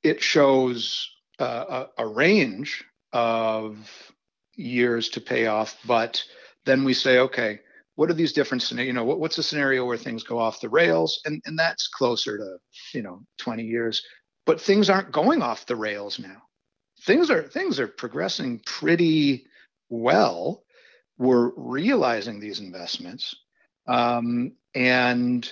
it 0.05 0.23
shows 0.23 1.11
uh, 1.41 1.87
a, 1.99 2.05
a 2.05 2.07
range 2.07 2.85
of 3.13 4.13
years 4.55 5.09
to 5.09 5.21
pay 5.21 5.47
off. 5.47 5.77
But 5.87 6.23
then 6.67 6.85
we 6.85 6.95
say, 6.95 7.19
okay, 7.19 7.59
what 7.97 8.11
are 8.11 8.15
these 8.15 8.33
different 8.33 8.63
scenarios? 8.63 8.87
You 8.87 8.93
know, 8.93 9.05
what, 9.05 9.19
what's 9.19 9.39
a 9.39 9.43
scenario 9.43 9.85
where 9.85 9.97
things 9.97 10.23
go 10.23 10.39
off 10.39 10.61
the 10.61 10.69
rails? 10.69 11.21
And, 11.25 11.43
and 11.47 11.59
that's 11.59 11.89
closer 11.89 12.39
to, 12.39 12.57
you 12.95 13.03
know, 13.03 13.23
20 13.39 13.65
years. 13.65 14.03
But 14.47 14.61
things 14.61 14.91
aren't 14.91 15.13
going 15.13 15.43
off 15.43 15.67
the 15.67 15.77
rails 15.77 16.19
now. 16.19 16.43
Things 17.03 17.31
are 17.31 17.43
things 17.43 17.81
are 17.81 17.89
progressing 17.89 18.61
pretty 18.65 19.47
well. 19.89 20.65
We're 21.19 21.53
realizing 21.57 22.41
these 22.41 22.61
investments. 22.61 23.35
Um, 23.87 24.53
and 24.75 25.51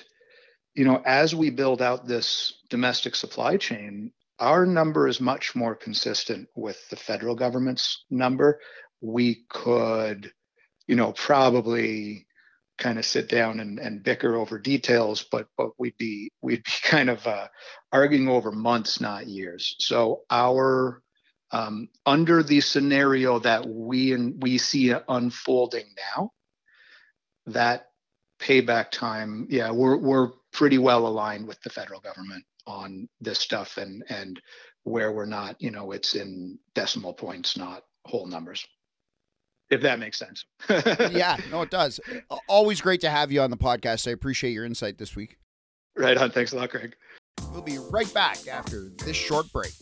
you 0.75 0.85
know, 0.85 1.03
as 1.05 1.35
we 1.35 1.51
build 1.51 1.83
out 1.83 2.07
this 2.07 2.55
domestic 2.71 3.17
supply 3.17 3.57
chain, 3.57 4.13
our 4.39 4.65
number 4.65 5.09
is 5.09 5.21
much 5.21 5.57
more 5.57 5.75
consistent 5.75 6.49
with 6.55 6.89
the 6.91 6.97
federal 6.97 7.35
government's 7.35 8.05
number. 8.11 8.61
We 9.01 9.45
could, 9.49 10.33
you 10.87 10.95
know, 10.95 11.13
probably 11.13 12.28
kind 12.79 12.99
of 12.99 13.05
sit 13.05 13.29
down 13.29 13.61
and, 13.61 13.79
and 13.79 14.03
bicker 14.03 14.37
over 14.37 14.59
details, 14.59 15.25
but 15.31 15.49
but 15.57 15.71
we'd 15.79 15.97
be 15.99 16.31
we'd 16.41 16.65
be 16.65 16.73
kind 16.83 17.11
of 17.11 17.27
uh, 17.27 17.49
arguing 17.93 18.29
over 18.29 18.53
months, 18.53 19.01
not 19.01 19.27
years. 19.27 19.77
So 19.79 20.23
our 20.31 21.03
um, 21.51 21.89
under 22.07 22.43
the 22.43 22.61
scenario 22.61 23.39
that 23.41 23.67
we 23.67 24.13
and 24.13 24.41
we 24.43 24.59
see 24.59 24.95
unfolding 25.09 25.87
now, 26.17 26.31
that 27.47 27.89
payback 28.41 28.91
time, 28.91 29.47
yeah, 29.51 29.71
we're 29.71 29.97
we're 29.97 30.31
pretty 30.53 30.79
well 30.79 31.07
aligned 31.07 31.47
with 31.47 31.61
the 31.63 31.71
federal 31.71 32.01
government 32.01 32.45
on 32.67 33.09
this 33.21 33.39
stuff 33.39 33.79
and 33.79 34.05
and 34.11 34.41
where 34.85 35.13
we're 35.13 35.25
not 35.25 35.61
you 35.61 35.71
know 35.71 35.93
it's 35.93 36.15
in 36.15 36.59
decimal 36.75 37.13
points 37.13 37.57
not 37.57 37.83
whole 38.05 38.27
numbers 38.27 38.67
if 39.71 39.83
that 39.83 39.99
makes 39.99 40.19
sense. 40.19 40.45
Yeah 41.11 41.37
no 41.51 41.63
it 41.63 41.71
does. 41.71 42.01
Always 42.49 42.81
great 42.81 43.01
to 43.03 43.11
have 43.11 43.33
you 43.33 43.41
on 43.41 43.51
the 43.51 43.57
podcast. 43.57 44.09
I 44.09 44.13
appreciate 44.13 44.53
your 44.53 44.65
insight 44.65 44.99
this 44.99 45.15
week. 45.17 45.39
Right 45.97 46.17
on. 46.17 46.31
Thanks 46.31 46.53
a 46.53 46.57
lot 46.57 46.71
greg 46.71 46.95
we'll 47.53 47.63
be 47.63 47.79
right 47.91 48.13
back 48.13 48.47
after 48.49 48.91
this 49.05 49.17
short 49.17 49.51
break. 49.53 49.73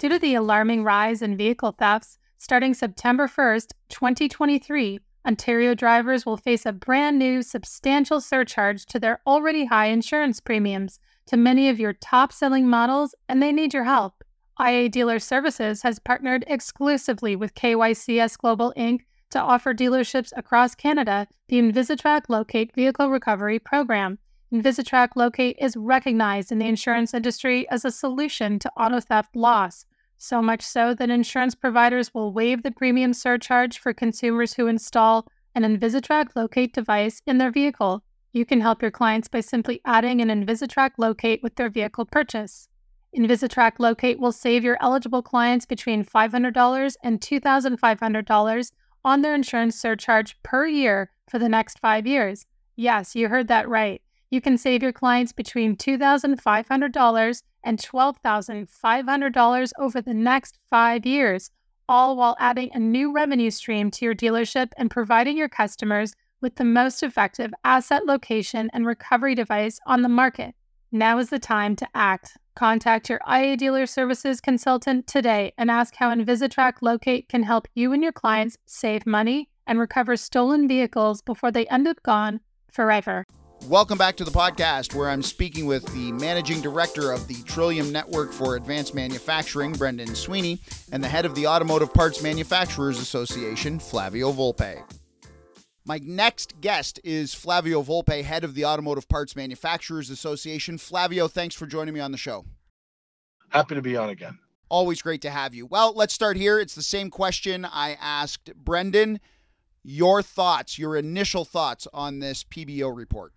Due 0.00 0.08
to 0.08 0.18
the 0.18 0.34
alarming 0.34 0.84
rise 0.84 1.22
in 1.22 1.36
vehicle 1.36 1.72
thefts 1.72 2.18
starting 2.38 2.74
september 2.74 3.26
1st 3.26 3.68
2023 3.88 5.00
Ontario 5.26 5.74
drivers 5.74 6.26
will 6.26 6.36
face 6.36 6.66
a 6.66 6.72
brand 6.72 7.18
new 7.18 7.42
substantial 7.42 8.20
surcharge 8.20 8.84
to 8.84 8.98
their 8.98 9.20
already 9.26 9.64
high 9.64 9.86
insurance 9.86 10.38
premiums 10.38 11.00
to 11.26 11.38
many 11.38 11.70
of 11.70 11.80
your 11.80 11.94
top 11.94 12.30
selling 12.30 12.68
models, 12.68 13.14
and 13.26 13.42
they 13.42 13.50
need 13.50 13.72
your 13.72 13.84
help. 13.84 14.23
IA 14.60 14.88
Dealer 14.88 15.18
Services 15.18 15.82
has 15.82 15.98
partnered 15.98 16.44
exclusively 16.46 17.34
with 17.34 17.54
KYCS 17.54 18.38
Global 18.38 18.72
Inc. 18.76 19.00
to 19.30 19.40
offer 19.40 19.74
dealerships 19.74 20.32
across 20.36 20.76
Canada 20.76 21.26
the 21.48 21.56
Invisitrack 21.56 22.22
Locate 22.28 22.72
Vehicle 22.72 23.10
Recovery 23.10 23.58
Program. 23.58 24.18
Invisitrack 24.52 25.16
Locate 25.16 25.56
is 25.58 25.76
recognized 25.76 26.52
in 26.52 26.58
the 26.58 26.68
insurance 26.68 27.14
industry 27.14 27.68
as 27.68 27.84
a 27.84 27.90
solution 27.90 28.60
to 28.60 28.70
auto 28.76 29.00
theft 29.00 29.34
loss, 29.34 29.86
so 30.18 30.40
much 30.40 30.62
so 30.62 30.94
that 30.94 31.10
insurance 31.10 31.56
providers 31.56 32.14
will 32.14 32.32
waive 32.32 32.62
the 32.62 32.70
premium 32.70 33.12
surcharge 33.12 33.78
for 33.78 33.92
consumers 33.92 34.54
who 34.54 34.68
install 34.68 35.26
an 35.56 35.64
Invisitrack 35.64 36.28
Locate 36.36 36.72
device 36.72 37.20
in 37.26 37.38
their 37.38 37.50
vehicle. 37.50 38.04
You 38.32 38.44
can 38.44 38.60
help 38.60 38.82
your 38.82 38.92
clients 38.92 39.26
by 39.26 39.40
simply 39.40 39.80
adding 39.84 40.20
an 40.20 40.28
Invisitrack 40.28 40.92
Locate 40.96 41.42
with 41.42 41.56
their 41.56 41.68
vehicle 41.68 42.04
purchase. 42.04 42.68
Invisatrack 43.16 43.74
Locate 43.78 44.18
will 44.18 44.32
save 44.32 44.64
your 44.64 44.76
eligible 44.80 45.22
clients 45.22 45.66
between 45.66 46.04
$500 46.04 46.96
and 47.02 47.20
$2,500 47.20 48.72
on 49.04 49.22
their 49.22 49.34
insurance 49.34 49.76
surcharge 49.76 50.36
per 50.42 50.66
year 50.66 51.10
for 51.28 51.38
the 51.38 51.48
next 51.48 51.78
five 51.78 52.06
years. 52.06 52.46
Yes, 52.76 53.14
you 53.14 53.28
heard 53.28 53.48
that 53.48 53.68
right. 53.68 54.02
You 54.30 54.40
can 54.40 54.58
save 54.58 54.82
your 54.82 54.92
clients 54.92 55.32
between 55.32 55.76
$2,500 55.76 57.42
and 57.62 57.78
$12,500 57.78 59.72
over 59.78 60.02
the 60.02 60.14
next 60.14 60.58
five 60.68 61.06
years, 61.06 61.52
all 61.88 62.16
while 62.16 62.36
adding 62.40 62.70
a 62.72 62.80
new 62.80 63.12
revenue 63.12 63.50
stream 63.50 63.92
to 63.92 64.04
your 64.04 64.14
dealership 64.14 64.72
and 64.76 64.90
providing 64.90 65.36
your 65.36 65.48
customers 65.48 66.14
with 66.40 66.56
the 66.56 66.64
most 66.64 67.02
effective 67.02 67.54
asset 67.62 68.06
location 68.06 68.70
and 68.72 68.86
recovery 68.86 69.36
device 69.36 69.78
on 69.86 70.02
the 70.02 70.08
market. 70.08 70.54
Now 70.90 71.18
is 71.18 71.30
the 71.30 71.38
time 71.38 71.76
to 71.76 71.88
act. 71.94 72.36
Contact 72.56 73.10
your 73.10 73.20
IA 73.28 73.56
Dealer 73.56 73.84
Services 73.84 74.40
consultant 74.40 75.08
today 75.08 75.52
and 75.58 75.72
ask 75.72 75.96
how 75.96 76.14
Invisitrack 76.14 76.74
Locate 76.82 77.28
can 77.28 77.42
help 77.42 77.66
you 77.74 77.92
and 77.92 78.00
your 78.00 78.12
clients 78.12 78.56
save 78.64 79.06
money 79.06 79.48
and 79.66 79.80
recover 79.80 80.16
stolen 80.16 80.68
vehicles 80.68 81.20
before 81.20 81.50
they 81.50 81.66
end 81.66 81.88
up 81.88 82.00
gone 82.04 82.38
forever. 82.70 83.24
Welcome 83.66 83.98
back 83.98 84.16
to 84.18 84.24
the 84.24 84.30
podcast 84.30 84.94
where 84.94 85.10
I'm 85.10 85.22
speaking 85.22 85.66
with 85.66 85.84
the 85.94 86.12
managing 86.12 86.60
director 86.60 87.10
of 87.10 87.26
the 87.26 87.42
Trillium 87.42 87.90
Network 87.90 88.32
for 88.32 88.54
Advanced 88.54 88.94
Manufacturing, 88.94 89.72
Brendan 89.72 90.14
Sweeney, 90.14 90.60
and 90.92 91.02
the 91.02 91.08
head 91.08 91.26
of 91.26 91.34
the 91.34 91.48
Automotive 91.48 91.92
Parts 91.92 92.22
Manufacturers 92.22 93.00
Association, 93.00 93.80
Flavio 93.80 94.30
Volpe. 94.32 94.80
My 95.86 96.00
next 96.02 96.62
guest 96.62 96.98
is 97.04 97.34
Flavio 97.34 97.82
Volpe, 97.82 98.24
head 98.24 98.42
of 98.42 98.54
the 98.54 98.64
Automotive 98.64 99.06
Parts 99.06 99.36
Manufacturers 99.36 100.08
Association. 100.08 100.78
Flavio, 100.78 101.28
thanks 101.28 101.54
for 101.54 101.66
joining 101.66 101.92
me 101.92 102.00
on 102.00 102.10
the 102.10 102.16
show. 102.16 102.46
Happy 103.50 103.74
to 103.74 103.82
be 103.82 103.94
on 103.94 104.08
again. 104.08 104.38
Always 104.70 105.02
great 105.02 105.20
to 105.22 105.30
have 105.30 105.54
you. 105.54 105.66
Well, 105.66 105.92
let's 105.94 106.14
start 106.14 106.38
here. 106.38 106.58
It's 106.58 106.74
the 106.74 106.82
same 106.82 107.10
question 107.10 107.66
I 107.66 107.98
asked 108.00 108.50
Brendan. 108.56 109.20
Your 109.82 110.22
thoughts, 110.22 110.78
your 110.78 110.96
initial 110.96 111.44
thoughts 111.44 111.86
on 111.92 112.18
this 112.18 112.44
PBO 112.44 112.96
report. 112.96 113.34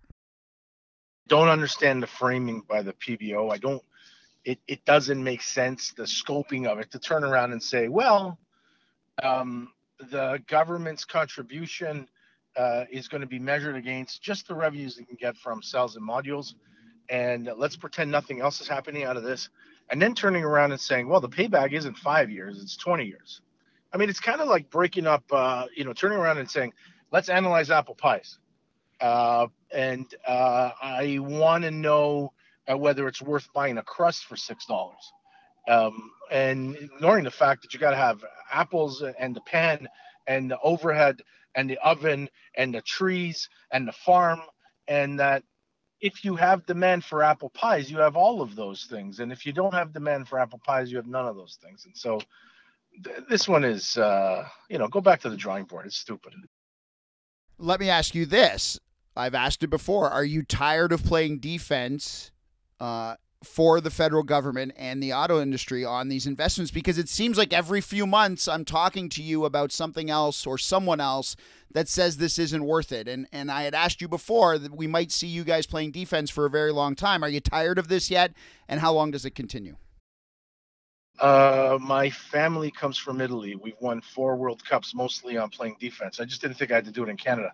Don't 1.28 1.48
understand 1.48 2.02
the 2.02 2.06
framing 2.06 2.62
by 2.66 2.80
the 2.80 2.94
PBO. 2.94 3.52
I 3.52 3.58
don't 3.58 3.82
it, 4.46 4.58
it 4.66 4.82
doesn't 4.86 5.22
make 5.22 5.42
sense 5.42 5.92
the 5.92 6.04
scoping 6.04 6.66
of 6.66 6.78
it 6.78 6.90
to 6.92 6.98
turn 6.98 7.22
around 7.22 7.52
and 7.52 7.62
say, 7.62 7.88
well, 7.88 8.38
um, 9.22 9.70
the 10.10 10.42
government's 10.46 11.04
contribution 11.04 12.08
uh, 12.58 12.84
is 12.90 13.06
going 13.08 13.20
to 13.20 13.26
be 13.26 13.38
measured 13.38 13.76
against 13.76 14.20
just 14.20 14.48
the 14.48 14.54
revenues 14.54 14.96
they 14.96 15.04
can 15.04 15.16
get 15.16 15.36
from 15.36 15.62
cells 15.62 15.96
and 15.96 16.06
modules. 16.06 16.54
And 17.08 17.48
let's 17.56 17.76
pretend 17.76 18.10
nothing 18.10 18.40
else 18.40 18.60
is 18.60 18.68
happening 18.68 19.04
out 19.04 19.16
of 19.16 19.22
this. 19.22 19.48
And 19.90 20.02
then 20.02 20.14
turning 20.14 20.44
around 20.44 20.72
and 20.72 20.80
saying, 20.80 21.08
well, 21.08 21.20
the 21.20 21.28
payback 21.28 21.72
isn't 21.72 21.96
five 21.96 22.30
years, 22.30 22.60
it's 22.60 22.76
20 22.76 23.04
years. 23.04 23.40
I 23.92 23.96
mean, 23.96 24.10
it's 24.10 24.20
kind 24.20 24.40
of 24.40 24.48
like 24.48 24.68
breaking 24.68 25.06
up, 25.06 25.24
uh, 25.30 25.66
you 25.74 25.84
know, 25.84 25.94
turning 25.94 26.18
around 26.18 26.38
and 26.38 26.50
saying, 26.50 26.74
let's 27.10 27.30
analyze 27.30 27.70
apple 27.70 27.94
pies. 27.94 28.38
Uh, 29.00 29.46
and 29.72 30.06
uh, 30.26 30.72
I 30.82 31.18
want 31.20 31.64
to 31.64 31.70
know 31.70 32.32
uh, 32.70 32.76
whether 32.76 33.06
it's 33.06 33.22
worth 33.22 33.48
buying 33.54 33.78
a 33.78 33.82
crust 33.82 34.24
for 34.24 34.34
$6. 34.34 34.92
Um, 35.68 36.10
and 36.30 36.76
ignoring 36.76 37.24
the 37.24 37.30
fact 37.30 37.62
that 37.62 37.72
you 37.72 37.80
got 37.80 37.90
to 37.90 37.96
have 37.96 38.24
apples 38.50 39.02
and 39.18 39.34
the 39.34 39.40
pan 39.42 39.88
and 40.26 40.50
the 40.50 40.58
overhead 40.60 41.22
and 41.58 41.68
the 41.68 41.78
oven 41.78 42.30
and 42.54 42.72
the 42.72 42.80
trees 42.80 43.48
and 43.72 43.88
the 43.88 43.92
farm 43.92 44.40
and 44.86 45.18
that 45.18 45.42
if 46.00 46.24
you 46.24 46.36
have 46.36 46.64
demand 46.66 47.04
for 47.04 47.20
apple 47.20 47.50
pies 47.50 47.90
you 47.90 47.98
have 47.98 48.14
all 48.14 48.40
of 48.40 48.54
those 48.54 48.84
things. 48.84 49.18
And 49.18 49.32
if 49.32 49.44
you 49.44 49.52
don't 49.52 49.74
have 49.74 49.92
demand 49.92 50.28
for 50.28 50.38
apple 50.38 50.60
pies 50.64 50.88
you 50.88 50.98
have 50.98 51.08
none 51.08 51.26
of 51.26 51.34
those 51.34 51.58
things. 51.60 51.84
And 51.84 51.96
so 51.96 52.20
th- 53.02 53.24
this 53.28 53.48
one 53.48 53.64
is 53.64 53.98
uh, 53.98 54.46
you 54.70 54.78
know 54.78 54.86
go 54.86 55.00
back 55.00 55.20
to 55.22 55.30
the 55.30 55.36
drawing 55.36 55.64
board. 55.64 55.86
It's 55.86 55.96
stupid. 55.96 56.32
Let 57.58 57.80
me 57.80 57.90
ask 57.90 58.14
you 58.14 58.24
this. 58.24 58.78
I've 59.16 59.34
asked 59.34 59.64
it 59.64 59.70
before. 59.70 60.08
Are 60.08 60.24
you 60.24 60.44
tired 60.44 60.92
of 60.92 61.04
playing 61.04 61.40
defense 61.40 62.30
uh, 62.78 63.16
for 63.44 63.80
the 63.80 63.90
federal 63.90 64.22
government 64.22 64.72
and 64.76 65.02
the 65.02 65.12
auto 65.12 65.40
industry 65.40 65.84
on 65.84 66.08
these 66.08 66.26
investments? 66.26 66.70
Because 66.70 66.98
it 66.98 67.08
seems 67.08 67.38
like 67.38 67.52
every 67.52 67.80
few 67.80 68.06
months 68.06 68.48
I'm 68.48 68.64
talking 68.64 69.08
to 69.10 69.22
you 69.22 69.44
about 69.44 69.72
something 69.72 70.10
else 70.10 70.46
or 70.46 70.58
someone 70.58 71.00
else 71.00 71.36
that 71.70 71.88
says 71.88 72.16
this 72.16 72.38
isn't 72.38 72.64
worth 72.64 72.92
it. 72.92 73.08
And 73.08 73.26
and 73.32 73.50
I 73.50 73.62
had 73.62 73.74
asked 73.74 74.00
you 74.00 74.08
before 74.08 74.58
that 74.58 74.76
we 74.76 74.86
might 74.86 75.12
see 75.12 75.26
you 75.26 75.44
guys 75.44 75.66
playing 75.66 75.92
defense 75.92 76.30
for 76.30 76.46
a 76.46 76.50
very 76.50 76.72
long 76.72 76.94
time. 76.94 77.22
Are 77.22 77.28
you 77.28 77.40
tired 77.40 77.78
of 77.78 77.88
this 77.88 78.10
yet? 78.10 78.32
And 78.68 78.80
how 78.80 78.92
long 78.92 79.10
does 79.10 79.24
it 79.24 79.34
continue? 79.34 79.76
Uh, 81.18 81.78
my 81.80 82.08
family 82.10 82.70
comes 82.70 82.96
from 82.96 83.20
Italy. 83.20 83.56
We've 83.56 83.80
won 83.80 84.00
four 84.00 84.36
World 84.36 84.64
Cups, 84.64 84.94
mostly 84.94 85.36
on 85.36 85.50
playing 85.50 85.76
defense. 85.80 86.20
I 86.20 86.24
just 86.24 86.40
didn't 86.40 86.56
think 86.56 86.70
I 86.70 86.76
had 86.76 86.84
to 86.84 86.92
do 86.92 87.02
it 87.02 87.08
in 87.08 87.16
Canada. 87.16 87.52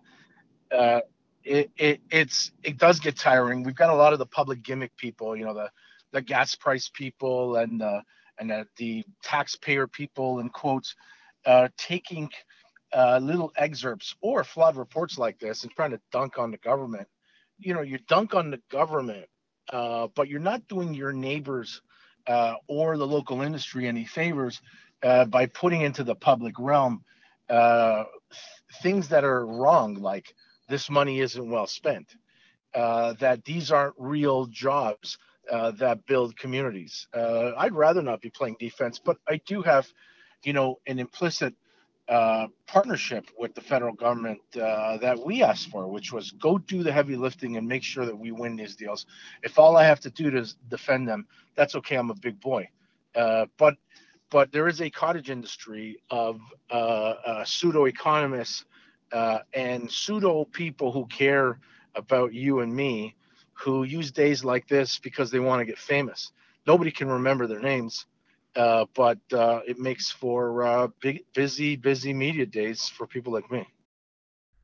Uh, 0.70 1.00
it, 1.44 1.70
it 1.76 2.00
it's 2.10 2.52
it 2.62 2.78
does 2.78 3.00
get 3.00 3.16
tiring. 3.16 3.62
We've 3.62 3.74
got 3.74 3.90
a 3.90 3.94
lot 3.94 4.12
of 4.12 4.18
the 4.18 4.26
public 4.26 4.62
gimmick 4.62 4.96
people, 4.96 5.36
you 5.36 5.44
know, 5.44 5.54
the 5.54 5.70
the 6.12 6.22
gas 6.22 6.54
price 6.54 6.90
people 6.92 7.56
and 7.56 7.82
uh, 7.82 8.00
and 8.38 8.50
uh, 8.50 8.64
the 8.76 9.04
taxpayer 9.22 9.86
people 9.86 10.40
in 10.40 10.48
quotes, 10.48 10.94
uh, 11.46 11.68
taking 11.76 12.30
uh, 12.92 13.18
little 13.18 13.52
excerpts 13.56 14.14
or 14.20 14.44
flawed 14.44 14.76
reports 14.76 15.18
like 15.18 15.38
this 15.38 15.62
and 15.62 15.72
trying 15.72 15.90
to 15.90 16.00
dunk 16.12 16.38
on 16.38 16.50
the 16.50 16.58
government. 16.58 17.08
You 17.58 17.74
know, 17.74 17.82
you 17.82 17.98
dunk 18.08 18.34
on 18.34 18.50
the 18.50 18.60
government, 18.70 19.26
uh, 19.72 20.08
but 20.14 20.28
you're 20.28 20.40
not 20.40 20.66
doing 20.68 20.94
your 20.94 21.12
neighbors 21.12 21.82
uh, 22.26 22.54
or 22.68 22.96
the 22.96 23.06
local 23.06 23.42
industry 23.42 23.86
any 23.86 24.04
favors 24.04 24.60
uh, 25.02 25.24
by 25.26 25.46
putting 25.46 25.82
into 25.82 26.04
the 26.04 26.14
public 26.14 26.54
realm 26.58 27.04
uh, 27.50 28.04
things 28.82 29.08
that 29.08 29.24
are 29.24 29.46
wrong, 29.46 29.94
like 29.94 30.34
this 30.68 30.90
money 30.90 31.20
isn't 31.20 31.50
well 31.50 31.66
spent, 31.66 32.16
uh, 32.74 33.12
that 33.14 33.44
these 33.44 33.70
aren't 33.70 33.94
real 33.98 34.46
jobs 34.46 35.18
that 35.50 36.06
build 36.06 36.36
communities. 36.36 37.06
I'd 37.14 37.74
rather 37.74 38.02
not 38.02 38.20
be 38.20 38.30
playing 38.30 38.56
defense, 38.58 38.98
but 38.98 39.18
I 39.28 39.40
do 39.46 39.62
have, 39.62 39.86
you 40.42 40.52
know, 40.52 40.78
an 40.86 40.98
implicit 40.98 41.54
uh, 42.08 42.48
partnership 42.66 43.30
with 43.38 43.54
the 43.54 43.60
federal 43.60 43.94
government 43.94 44.40
uh, 44.60 44.98
that 44.98 45.18
we 45.24 45.42
asked 45.42 45.70
for, 45.70 45.86
which 45.88 46.12
was 46.12 46.32
go 46.32 46.58
do 46.58 46.82
the 46.82 46.92
heavy 46.92 47.16
lifting 47.16 47.56
and 47.56 47.66
make 47.66 47.82
sure 47.82 48.04
that 48.04 48.18
we 48.18 48.30
win 48.30 48.56
these 48.56 48.76
deals. 48.76 49.06
If 49.42 49.58
all 49.58 49.76
I 49.76 49.84
have 49.84 50.00
to 50.00 50.10
do 50.10 50.30
to 50.30 50.46
defend 50.68 51.08
them, 51.08 51.26
that's 51.54 51.74
okay. 51.76 51.96
I'm 51.96 52.10
a 52.10 52.14
big 52.14 52.40
boy. 52.40 52.68
Uh, 53.14 53.46
but 53.56 53.76
but 54.30 54.52
there 54.52 54.68
is 54.68 54.80
a 54.80 54.90
cottage 54.90 55.30
industry 55.30 55.96
of 56.10 56.40
uh, 56.70 56.74
uh, 56.74 57.44
pseudo 57.44 57.86
economists 57.86 58.64
and 59.12 59.90
pseudo 59.90 60.44
people 60.44 60.92
who 60.92 61.06
care 61.06 61.58
about 61.94 62.34
you 62.34 62.60
and 62.60 62.74
me, 62.74 63.14
who 63.52 63.84
use 63.84 64.10
days 64.10 64.44
like 64.44 64.66
this 64.68 64.98
because 64.98 65.30
they 65.30 65.40
want 65.40 65.60
to 65.60 65.64
get 65.64 65.78
famous. 65.78 66.32
Nobody 66.66 66.90
can 66.90 67.08
remember 67.08 67.46
their 67.46 67.60
names 67.60 68.06
uh, 68.56 68.86
but 68.94 69.18
uh, 69.32 69.60
it 69.66 69.78
makes 69.78 70.10
for 70.10 70.62
uh, 70.62 70.88
big, 71.00 71.24
busy, 71.34 71.76
busy 71.76 72.12
media 72.12 72.46
days 72.46 72.88
for 72.88 73.06
people 73.06 73.32
like 73.32 73.50
me. 73.50 73.66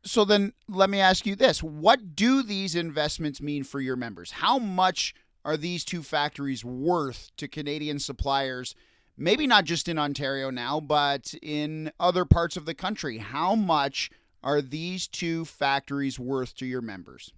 So 0.02 0.24
then, 0.24 0.52
let 0.68 0.88
me 0.88 1.00
ask 1.00 1.26
you 1.26 1.36
this: 1.36 1.62
What 1.62 2.14
do 2.16 2.42
these 2.42 2.74
investments 2.74 3.40
mean 3.40 3.64
for 3.64 3.80
your 3.80 3.96
members? 3.96 4.30
How 4.30 4.58
much 4.58 5.14
are 5.44 5.56
these 5.56 5.84
two 5.84 6.02
factories 6.02 6.64
worth 6.64 7.30
to 7.36 7.48
Canadian 7.48 7.98
suppliers? 7.98 8.74
Maybe 9.16 9.46
not 9.46 9.64
just 9.64 9.88
in 9.88 9.98
Ontario 9.98 10.50
now, 10.50 10.80
but 10.80 11.34
in 11.42 11.92
other 12.00 12.24
parts 12.24 12.56
of 12.56 12.64
the 12.64 12.74
country. 12.74 13.18
How 13.18 13.54
much 13.54 14.10
are 14.42 14.62
these 14.62 15.06
two 15.06 15.44
factories 15.44 16.18
worth 16.18 16.54
to 16.56 16.66
your 16.66 16.80
members? 16.80 17.32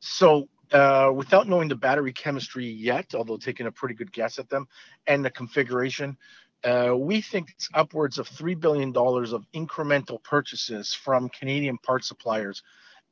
So 0.00 0.48
uh, 0.72 1.12
without 1.14 1.48
knowing 1.48 1.68
the 1.68 1.76
battery 1.76 2.12
chemistry 2.12 2.66
yet, 2.66 3.14
although 3.14 3.36
taking 3.36 3.66
a 3.66 3.72
pretty 3.72 3.94
good 3.94 4.12
guess 4.12 4.38
at 4.38 4.48
them 4.48 4.68
and 5.06 5.24
the 5.24 5.30
configuration, 5.30 6.16
uh, 6.64 6.94
we 6.96 7.20
think 7.20 7.50
it's 7.50 7.68
upwards 7.74 8.18
of 8.18 8.28
$3 8.28 8.58
billion 8.58 8.90
of 8.96 9.44
incremental 9.54 10.22
purchases 10.22 10.92
from 10.92 11.28
Canadian 11.28 11.78
part 11.78 12.04
suppliers 12.04 12.62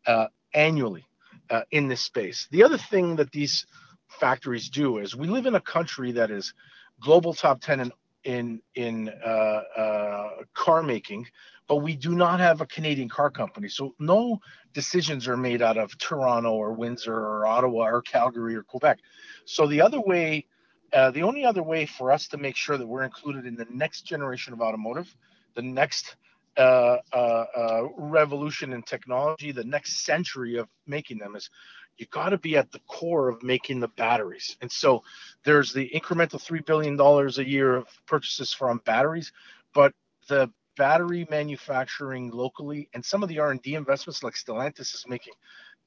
uh, 0.06 0.26
annually 0.52 1.04
uh, 1.50 1.62
in 1.70 1.88
this 1.88 2.00
space. 2.00 2.48
The 2.50 2.64
other 2.64 2.78
thing 2.78 3.16
that 3.16 3.30
these 3.32 3.66
factories 4.08 4.68
do 4.68 4.98
is 4.98 5.16
we 5.16 5.28
live 5.28 5.46
in 5.46 5.54
a 5.54 5.60
country 5.60 6.12
that 6.12 6.30
is 6.30 6.54
global 7.00 7.34
top 7.34 7.60
10 7.60 7.80
in 7.80 7.92
in 8.24 8.60
in 8.74 9.08
uh, 9.24 9.62
uh, 9.78 10.30
car 10.52 10.82
making, 10.82 11.26
but 11.68 11.76
we 11.76 11.96
do 11.96 12.14
not 12.14 12.40
have 12.40 12.60
a 12.60 12.66
Canadian 12.66 13.08
car 13.08 13.30
company. 13.30 13.68
So 13.68 13.94
no 13.98 14.40
decisions 14.72 15.26
are 15.26 15.36
made 15.36 15.62
out 15.62 15.76
of 15.76 15.96
Toronto 15.98 16.52
or 16.52 16.72
Windsor 16.72 17.14
or 17.14 17.46
Ottawa 17.46 17.88
or 17.88 18.02
Calgary 18.02 18.54
or 18.54 18.62
Quebec. 18.62 18.98
So 19.44 19.66
the 19.66 19.80
other 19.80 20.00
way, 20.00 20.46
uh, 20.92 21.10
the 21.10 21.22
only 21.22 21.44
other 21.44 21.62
way 21.62 21.86
for 21.86 22.12
us 22.12 22.28
to 22.28 22.36
make 22.36 22.56
sure 22.56 22.76
that 22.76 22.86
we're 22.86 23.04
included 23.04 23.46
in 23.46 23.56
the 23.56 23.66
next 23.70 24.02
generation 24.02 24.52
of 24.52 24.60
automotive, 24.60 25.14
the 25.54 25.62
next 25.62 26.16
uh, 26.56 26.98
uh, 27.12 27.44
uh, 27.56 27.82
revolution 27.96 28.72
in 28.72 28.82
technology, 28.82 29.52
the 29.52 29.64
next 29.64 30.04
century 30.04 30.56
of 30.56 30.68
making 30.86 31.18
them 31.18 31.36
is 31.36 31.50
you 31.98 32.06
got 32.06 32.30
to 32.30 32.38
be 32.38 32.56
at 32.56 32.70
the 32.72 32.80
core 32.86 33.28
of 33.28 33.42
making 33.42 33.80
the 33.80 33.88
batteries. 33.88 34.56
And 34.60 34.70
so 34.70 35.02
there's 35.44 35.72
the 35.72 35.90
incremental 35.94 36.42
$3 36.42 36.64
billion 36.64 36.98
a 37.00 37.42
year 37.42 37.76
of 37.76 37.88
purchases 38.06 38.52
from 38.52 38.80
batteries, 38.84 39.32
but 39.74 39.92
the 40.28 40.50
battery 40.76 41.26
manufacturing 41.30 42.30
locally 42.30 42.88
and 42.94 43.04
some 43.04 43.22
of 43.22 43.28
the 43.28 43.38
R&D 43.38 43.74
investments 43.74 44.22
like 44.22 44.34
Stellantis 44.34 44.94
is 44.94 45.04
making 45.08 45.34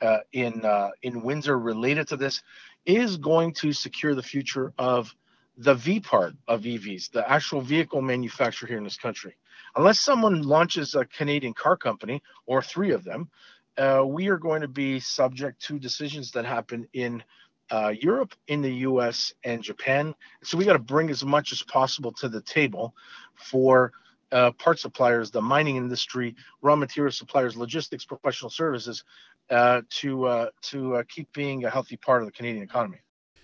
uh, 0.02 0.20
in 0.32 0.64
uh, 0.66 0.90
in 1.04 1.22
Windsor 1.22 1.60
related 1.60 2.08
to 2.08 2.18
this 2.18 2.42
is 2.86 3.18
going 3.18 3.54
to 3.54 3.74
secure 3.74 4.16
the 4.16 4.24
future 4.24 4.74
of 4.78 5.14
the 5.58 5.76
V 5.76 6.00
part 6.00 6.34
of 6.48 6.62
EVs, 6.62 7.12
the 7.12 7.30
actual 7.30 7.60
vehicle 7.60 8.02
manufacturer 8.02 8.68
here 8.68 8.78
in 8.78 8.84
this 8.86 8.98
country. 8.98 9.36
Unless 9.76 10.00
someone 10.00 10.42
launches 10.42 10.96
a 10.96 11.06
Canadian 11.06 11.54
car 11.54 11.76
company 11.76 12.24
or 12.46 12.62
three 12.62 12.92
of 12.92 13.04
them, 13.04 13.30
uh, 13.78 14.04
we 14.06 14.30
are 14.30 14.38
going 14.38 14.62
to 14.62 14.70
be 14.70 15.00
subject 15.00 15.62
to 15.64 15.78
decisions 15.78 16.32
that 16.32 16.46
happen 16.46 16.88
in 16.94 17.22
uh, 17.72 17.94
Europe, 18.02 18.34
in 18.48 18.62
the 18.62 18.74
US, 18.88 19.34
and 19.44 19.62
Japan. 19.62 20.16
So 20.44 20.58
we 20.58 20.66
got 20.66 20.74
to 20.74 20.80
bring 20.80 21.10
as 21.10 21.24
much 21.24 21.52
as 21.52 21.62
possible 21.62 22.12
to 22.14 22.30
the 22.30 22.42
table 22.42 22.96
for 23.36 23.92
uh, 24.32 24.52
part 24.52 24.80
suppliers, 24.80 25.32
the 25.32 25.42
mining 25.42 25.76
industry, 25.76 26.36
raw 26.62 26.76
material 26.76 27.12
suppliers, 27.12 27.58
logistics, 27.58 28.06
professional 28.06 28.50
services, 28.50 29.04
uh, 29.50 29.82
to 29.90 30.26
uh, 30.26 30.50
to 30.62 30.96
uh, 30.98 31.04
keep 31.08 31.32
being 31.34 31.66
a 31.66 31.70
healthy 31.70 31.98
part 31.98 32.22
of 32.22 32.28
the 32.28 32.32
Canadian 32.32 32.64
economy. 32.64 33.00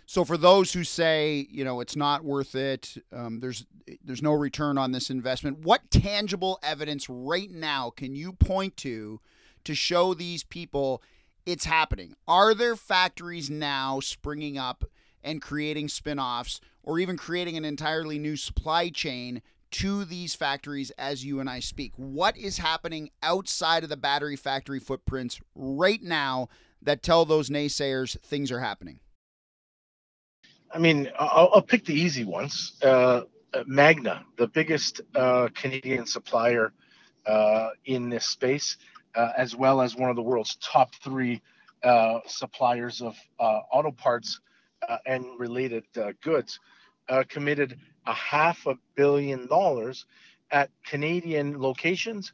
So 0.08 0.24
for 0.24 0.38
those 0.38 0.72
who 0.72 0.84
say, 0.84 1.48
you 1.50 1.64
know, 1.64 1.80
it's 1.80 1.96
not 1.96 2.24
worth 2.24 2.54
it, 2.54 2.96
um, 3.12 3.40
there's 3.40 3.66
there's 4.04 4.22
no 4.22 4.34
return 4.34 4.78
on 4.78 4.92
this 4.92 5.10
investment. 5.10 5.60
What 5.60 5.90
tangible 5.90 6.60
evidence 6.62 7.10
right 7.10 7.50
now 7.50 7.90
can 7.90 8.16
you 8.16 8.34
point 8.34 8.78
to 8.78 9.20
to 9.64 9.74
show 9.74 10.14
these 10.14 10.44
people 10.44 11.02
it's 11.46 11.66
happening? 11.66 12.16
Are 12.28 12.54
there 12.54 12.76
factories 12.76 13.50
now 13.50 14.00
springing 14.00 14.58
up 14.58 14.84
and 15.24 15.42
creating 15.42 15.88
spin 15.88 16.20
offs 16.20 16.62
or 16.84 17.00
even 17.00 17.18
creating 17.18 17.58
an 17.58 17.66
entirely 17.66 18.20
new 18.20 18.36
supply 18.36 18.90
chain 18.90 19.42
to 19.72 20.06
these 20.06 20.36
factories 20.36 20.92
as 20.92 21.26
you 21.26 21.40
and 21.40 21.50
I 21.50 21.60
speak? 21.60 21.94
What 21.96 22.38
is 22.38 22.58
happening 22.58 23.10
outside 23.22 23.84
of 23.84 23.90
the 23.90 23.98
battery 23.98 24.36
factory 24.36 24.80
footprints 24.80 25.40
right 25.56 26.02
now 26.02 26.50
that 26.82 27.04
tell 27.04 27.26
those 27.26 27.50
naysayers 27.50 28.20
things 28.22 28.52
are 28.52 28.60
happening? 28.60 29.00
I 30.72 30.80
mean, 30.80 31.10
I'll, 31.18 31.52
I'll 31.56 31.62
pick 31.62 31.86
the 31.86 31.94
easy 31.94 32.26
ones. 32.26 32.74
Uh, 32.84 33.22
Magna, 33.66 34.26
the 34.38 34.48
biggest 34.48 35.02
uh, 35.16 35.48
Canadian 35.54 36.06
supplier 36.06 36.74
uh, 37.26 37.70
in 37.86 38.10
this 38.10 38.26
space, 38.26 38.78
uh, 39.16 39.30
as 39.38 39.56
well 39.56 39.82
as 39.82 39.96
one 39.96 40.10
of 40.10 40.16
the 40.16 40.22
world's 40.22 40.56
top 40.58 40.94
three 40.96 41.42
uh, 41.84 42.20
suppliers 42.26 43.02
of 43.02 43.16
uh, 43.40 43.60
auto 43.72 43.92
parts 43.92 44.40
uh, 44.88 44.98
and 45.06 45.26
related 45.38 45.84
uh, 45.98 46.12
goods, 46.22 46.60
committed 47.30 47.78
a 48.06 48.14
half 48.14 48.66
a 48.68 48.78
billion 48.96 49.48
dollars 49.48 50.06
at 50.52 50.70
Canadian 50.86 51.60
locations, 51.60 52.34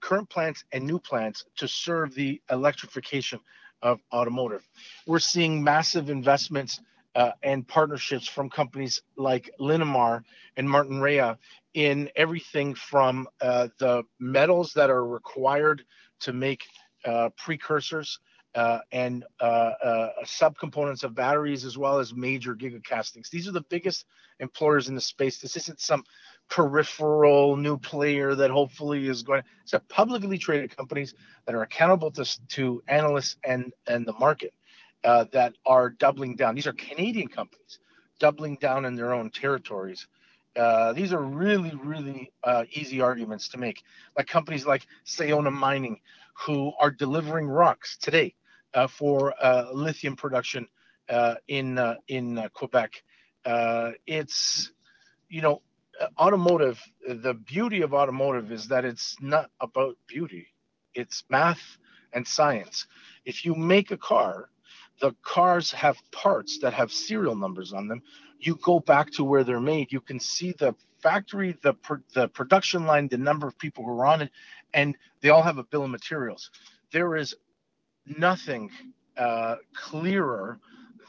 current 0.00 0.28
plants, 0.30 0.64
and 0.72 0.86
new 0.86 0.98
plants 0.98 1.44
to 1.56 1.68
serve 1.68 2.14
the 2.14 2.40
electrification 2.50 3.40
of 3.82 4.00
automotive. 4.12 4.66
We're 5.06 5.18
seeing 5.18 5.62
massive 5.62 6.10
investments 6.10 6.80
uh, 7.14 7.32
and 7.42 7.66
partnerships 7.66 8.26
from 8.26 8.50
companies 8.50 9.02
like 9.16 9.50
Linamar 9.60 10.24
and 10.56 10.68
Martinrea 10.68 11.38
in 11.74 12.10
everything 12.16 12.74
from 12.74 13.28
uh, 13.40 13.68
the 13.78 14.02
metals 14.18 14.72
that 14.74 14.90
are 14.90 15.06
required 15.06 15.84
to 16.20 16.32
make 16.32 16.64
uh, 17.04 17.28
precursors 17.36 18.18
uh, 18.54 18.78
and 18.92 19.24
uh, 19.40 19.44
uh, 19.82 20.10
subcomponents 20.24 21.02
of 21.02 21.14
batteries, 21.14 21.64
as 21.64 21.76
well 21.76 21.98
as 21.98 22.14
major 22.14 22.54
gigacastings. 22.54 23.28
These 23.28 23.48
are 23.48 23.52
the 23.52 23.62
biggest 23.62 24.06
employers 24.40 24.88
in 24.88 24.94
the 24.94 25.00
space. 25.00 25.38
This 25.38 25.56
isn't 25.56 25.80
some 25.80 26.04
peripheral 26.48 27.56
new 27.56 27.76
player 27.76 28.34
that 28.34 28.50
hopefully 28.50 29.08
is 29.08 29.22
going. 29.22 29.42
It's 29.62 29.72
a 29.72 29.80
publicly 29.80 30.38
traded 30.38 30.76
companies 30.76 31.14
that 31.46 31.54
are 31.54 31.62
accountable 31.62 32.10
to, 32.12 32.46
to 32.48 32.82
analysts 32.86 33.36
and 33.44 33.72
and 33.86 34.06
the 34.06 34.12
market 34.14 34.54
uh, 35.02 35.24
that 35.32 35.54
are 35.66 35.90
doubling 35.90 36.36
down. 36.36 36.54
These 36.54 36.66
are 36.66 36.72
Canadian 36.74 37.28
companies 37.28 37.78
doubling 38.20 38.56
down 38.56 38.84
in 38.84 38.94
their 38.94 39.12
own 39.12 39.30
territories. 39.30 40.06
Uh, 40.56 40.92
these 40.92 41.12
are 41.12 41.22
really, 41.22 41.72
really 41.82 42.30
uh, 42.44 42.64
easy 42.70 43.00
arguments 43.00 43.48
to 43.48 43.58
make. 43.58 43.82
Like 44.16 44.28
companies 44.28 44.64
like 44.64 44.86
Sayona 45.04 45.52
Mining, 45.52 45.98
who 46.34 46.72
are 46.80 46.92
delivering 46.92 47.48
rocks 47.48 47.96
today 47.96 48.34
for 48.88 49.34
uh, 49.42 49.70
lithium 49.72 50.16
production 50.16 50.66
uh, 51.08 51.36
in 51.48 51.78
uh, 51.78 51.96
in 52.08 52.48
Quebec. 52.52 53.02
it's 54.06 54.72
you 55.28 55.42
know 55.42 55.62
automotive. 56.18 56.80
The 57.06 57.34
beauty 57.34 57.82
of 57.82 57.94
automotive 57.94 58.52
is 58.52 58.68
that 58.68 58.84
it's 58.84 59.16
not 59.20 59.50
about 59.60 59.96
beauty; 60.06 60.48
it's 60.94 61.24
math 61.30 61.78
and 62.12 62.26
science. 62.26 62.86
If 63.24 63.44
you 63.44 63.54
make 63.54 63.90
a 63.90 63.96
car, 63.96 64.48
the 65.00 65.14
cars 65.22 65.72
have 65.72 65.96
parts 66.12 66.58
that 66.62 66.74
have 66.74 66.92
serial 66.92 67.36
numbers 67.36 67.72
on 67.72 67.88
them. 67.88 68.02
You 68.38 68.56
go 68.62 68.80
back 68.80 69.10
to 69.12 69.24
where 69.24 69.44
they're 69.44 69.60
made. 69.60 69.92
You 69.92 70.00
can 70.00 70.20
see 70.20 70.52
the 70.52 70.74
factory, 71.02 71.56
the 71.62 71.74
the 72.14 72.28
production 72.28 72.86
line, 72.86 73.08
the 73.08 73.18
number 73.18 73.46
of 73.46 73.58
people 73.58 73.84
who 73.84 73.90
are 74.00 74.06
on 74.06 74.22
it, 74.22 74.30
and 74.72 74.96
they 75.20 75.28
all 75.30 75.42
have 75.42 75.58
a 75.58 75.64
bill 75.64 75.84
of 75.84 75.90
materials. 75.90 76.50
There 76.92 77.16
is 77.16 77.34
nothing 78.06 78.70
uh, 79.16 79.56
clearer 79.74 80.58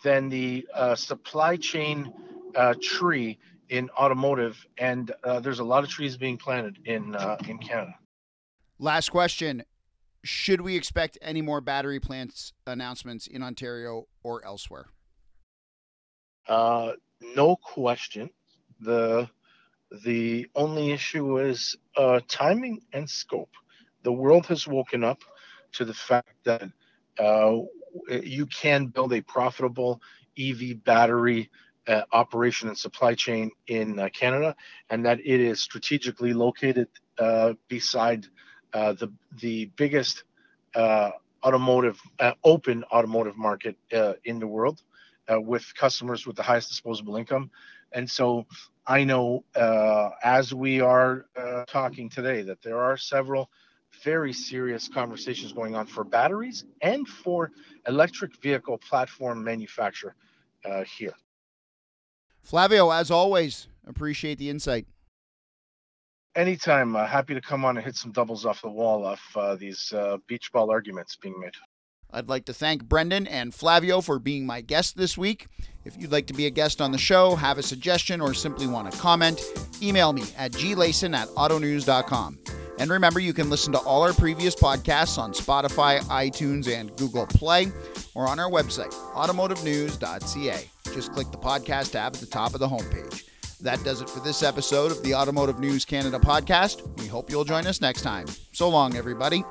than 0.03 0.29
the 0.29 0.67
uh, 0.73 0.95
supply 0.95 1.55
chain 1.57 2.13
uh, 2.55 2.73
tree 2.81 3.37
in 3.69 3.89
automotive, 3.91 4.63
and 4.77 5.11
uh, 5.23 5.39
there's 5.39 5.59
a 5.59 5.63
lot 5.63 5.83
of 5.83 5.89
trees 5.89 6.17
being 6.17 6.37
planted 6.37 6.77
in 6.85 7.15
uh, 7.15 7.37
in 7.47 7.57
Canada. 7.57 7.95
Last 8.77 9.09
question: 9.09 9.63
Should 10.23 10.61
we 10.61 10.75
expect 10.75 11.17
any 11.21 11.41
more 11.41 11.61
battery 11.61 11.99
plants 11.99 12.53
announcements 12.67 13.27
in 13.27 13.41
Ontario 13.41 14.05
or 14.23 14.45
elsewhere? 14.45 14.85
Uh, 16.47 16.91
no 17.35 17.55
question. 17.55 18.29
the 18.79 19.27
The 20.03 20.47
only 20.55 20.91
issue 20.91 21.39
is 21.39 21.75
timing 22.27 22.81
and 22.93 23.09
scope. 23.09 23.49
The 24.03 24.11
world 24.11 24.45
has 24.45 24.67
woken 24.67 25.03
up 25.03 25.23
to 25.73 25.85
the 25.85 25.93
fact 25.93 26.35
that 26.43 26.69
uh, 27.19 27.57
you 28.09 28.45
can 28.47 28.87
build 28.87 29.13
a 29.13 29.21
profitable 29.21 30.01
EV 30.37 30.73
battery 30.73 31.49
uh, 31.87 32.01
operation 32.11 32.67
and 32.67 32.77
supply 32.77 33.13
chain 33.13 33.51
in 33.67 33.99
uh, 33.99 34.09
Canada, 34.09 34.55
and 34.89 35.05
that 35.05 35.19
it 35.19 35.39
is 35.39 35.61
strategically 35.61 36.33
located 36.33 36.87
uh, 37.19 37.53
beside 37.67 38.25
uh, 38.73 38.93
the 38.93 39.11
the 39.39 39.65
biggest 39.75 40.23
uh, 40.75 41.11
automotive 41.43 41.99
open 42.43 42.83
automotive 42.91 43.37
market 43.37 43.77
in 44.23 44.39
the 44.39 44.47
world, 44.47 44.81
with 45.29 45.73
customers 45.75 46.25
with 46.25 46.35
the 46.35 46.43
highest 46.43 46.69
disposable 46.69 47.15
income. 47.17 47.49
And 47.91 48.09
so, 48.09 48.45
I 48.87 49.03
know 49.03 49.43
as 50.23 50.53
we 50.53 50.81
are 50.81 51.25
talking 51.67 52.09
today 52.09 52.41
that 52.43 52.61
there 52.61 52.79
are 52.79 52.97
several 52.97 53.49
very 54.03 54.33
serious 54.33 54.87
conversations 54.87 55.53
going 55.53 55.75
on 55.75 55.85
for 55.85 56.03
batteries 56.03 56.65
and 56.81 57.07
for 57.07 57.51
electric 57.87 58.35
vehicle 58.41 58.77
platform 58.77 59.43
manufacture 59.43 60.15
uh, 60.65 60.83
here. 60.83 61.13
Flavio, 62.43 62.91
as 62.91 63.09
always, 63.11 63.67
appreciate 63.87 64.37
the 64.37 64.49
insight. 64.49 64.85
Anytime. 66.35 66.95
Uh, 66.95 67.05
happy 67.05 67.33
to 67.33 67.41
come 67.41 67.63
on 67.63 67.77
and 67.77 67.85
hit 67.85 67.95
some 67.95 68.11
doubles 68.11 68.45
off 68.45 68.61
the 68.61 68.69
wall 68.69 69.05
off 69.05 69.21
uh, 69.35 69.55
these 69.55 69.93
uh, 69.93 70.17
beach 70.27 70.51
ball 70.51 70.69
arguments 70.69 71.15
being 71.15 71.39
made. 71.39 71.53
I'd 72.11 72.29
like 72.29 72.45
to 72.45 72.53
thank 72.53 72.83
Brendan 72.83 73.27
and 73.27 73.53
Flavio 73.53 74.01
for 74.01 74.19
being 74.19 74.45
my 74.45 74.61
guest 74.61 74.95
this 74.95 75.17
week. 75.17 75.47
If 75.85 75.97
you'd 75.97 76.11
like 76.11 76.27
to 76.27 76.33
be 76.33 76.45
a 76.45 76.49
guest 76.49 76.81
on 76.81 76.91
the 76.91 76.97
show, 76.97 77.35
have 77.35 77.57
a 77.57 77.63
suggestion, 77.63 78.21
or 78.21 78.33
simply 78.33 78.67
want 78.67 78.91
to 78.91 78.97
comment, 78.97 79.41
email 79.81 80.13
me 80.13 80.23
at 80.37 80.51
glayson 80.53 81.15
at 81.15 81.27
autonews.com. 81.29 82.39
And 82.77 82.89
remember, 82.89 83.19
you 83.19 83.33
can 83.33 83.49
listen 83.49 83.71
to 83.73 83.79
all 83.79 84.03
our 84.03 84.13
previous 84.13 84.55
podcasts 84.55 85.17
on 85.17 85.33
Spotify, 85.33 85.99
iTunes, 86.03 86.67
and 86.67 86.95
Google 86.97 87.25
Play, 87.25 87.71
or 88.13 88.27
on 88.27 88.39
our 88.39 88.49
website, 88.49 88.91
automotivenews.ca. 89.13 90.69
Just 90.93 91.13
click 91.13 91.31
the 91.31 91.37
podcast 91.37 91.91
tab 91.91 92.15
at 92.15 92.19
the 92.19 92.25
top 92.25 92.53
of 92.53 92.59
the 92.59 92.67
homepage. 92.67 93.23
That 93.59 93.83
does 93.83 94.01
it 94.01 94.09
for 94.09 94.19
this 94.19 94.43
episode 94.43 94.91
of 94.91 95.01
the 95.03 95.15
Automotive 95.15 95.59
News 95.59 95.85
Canada 95.85 96.19
podcast. 96.19 96.99
We 96.99 97.07
hope 97.07 97.29
you'll 97.31 97.45
join 97.45 97.65
us 97.65 97.81
next 97.81 98.01
time. 98.01 98.27
So 98.51 98.69
long, 98.69 98.95
everybody. 98.95 99.43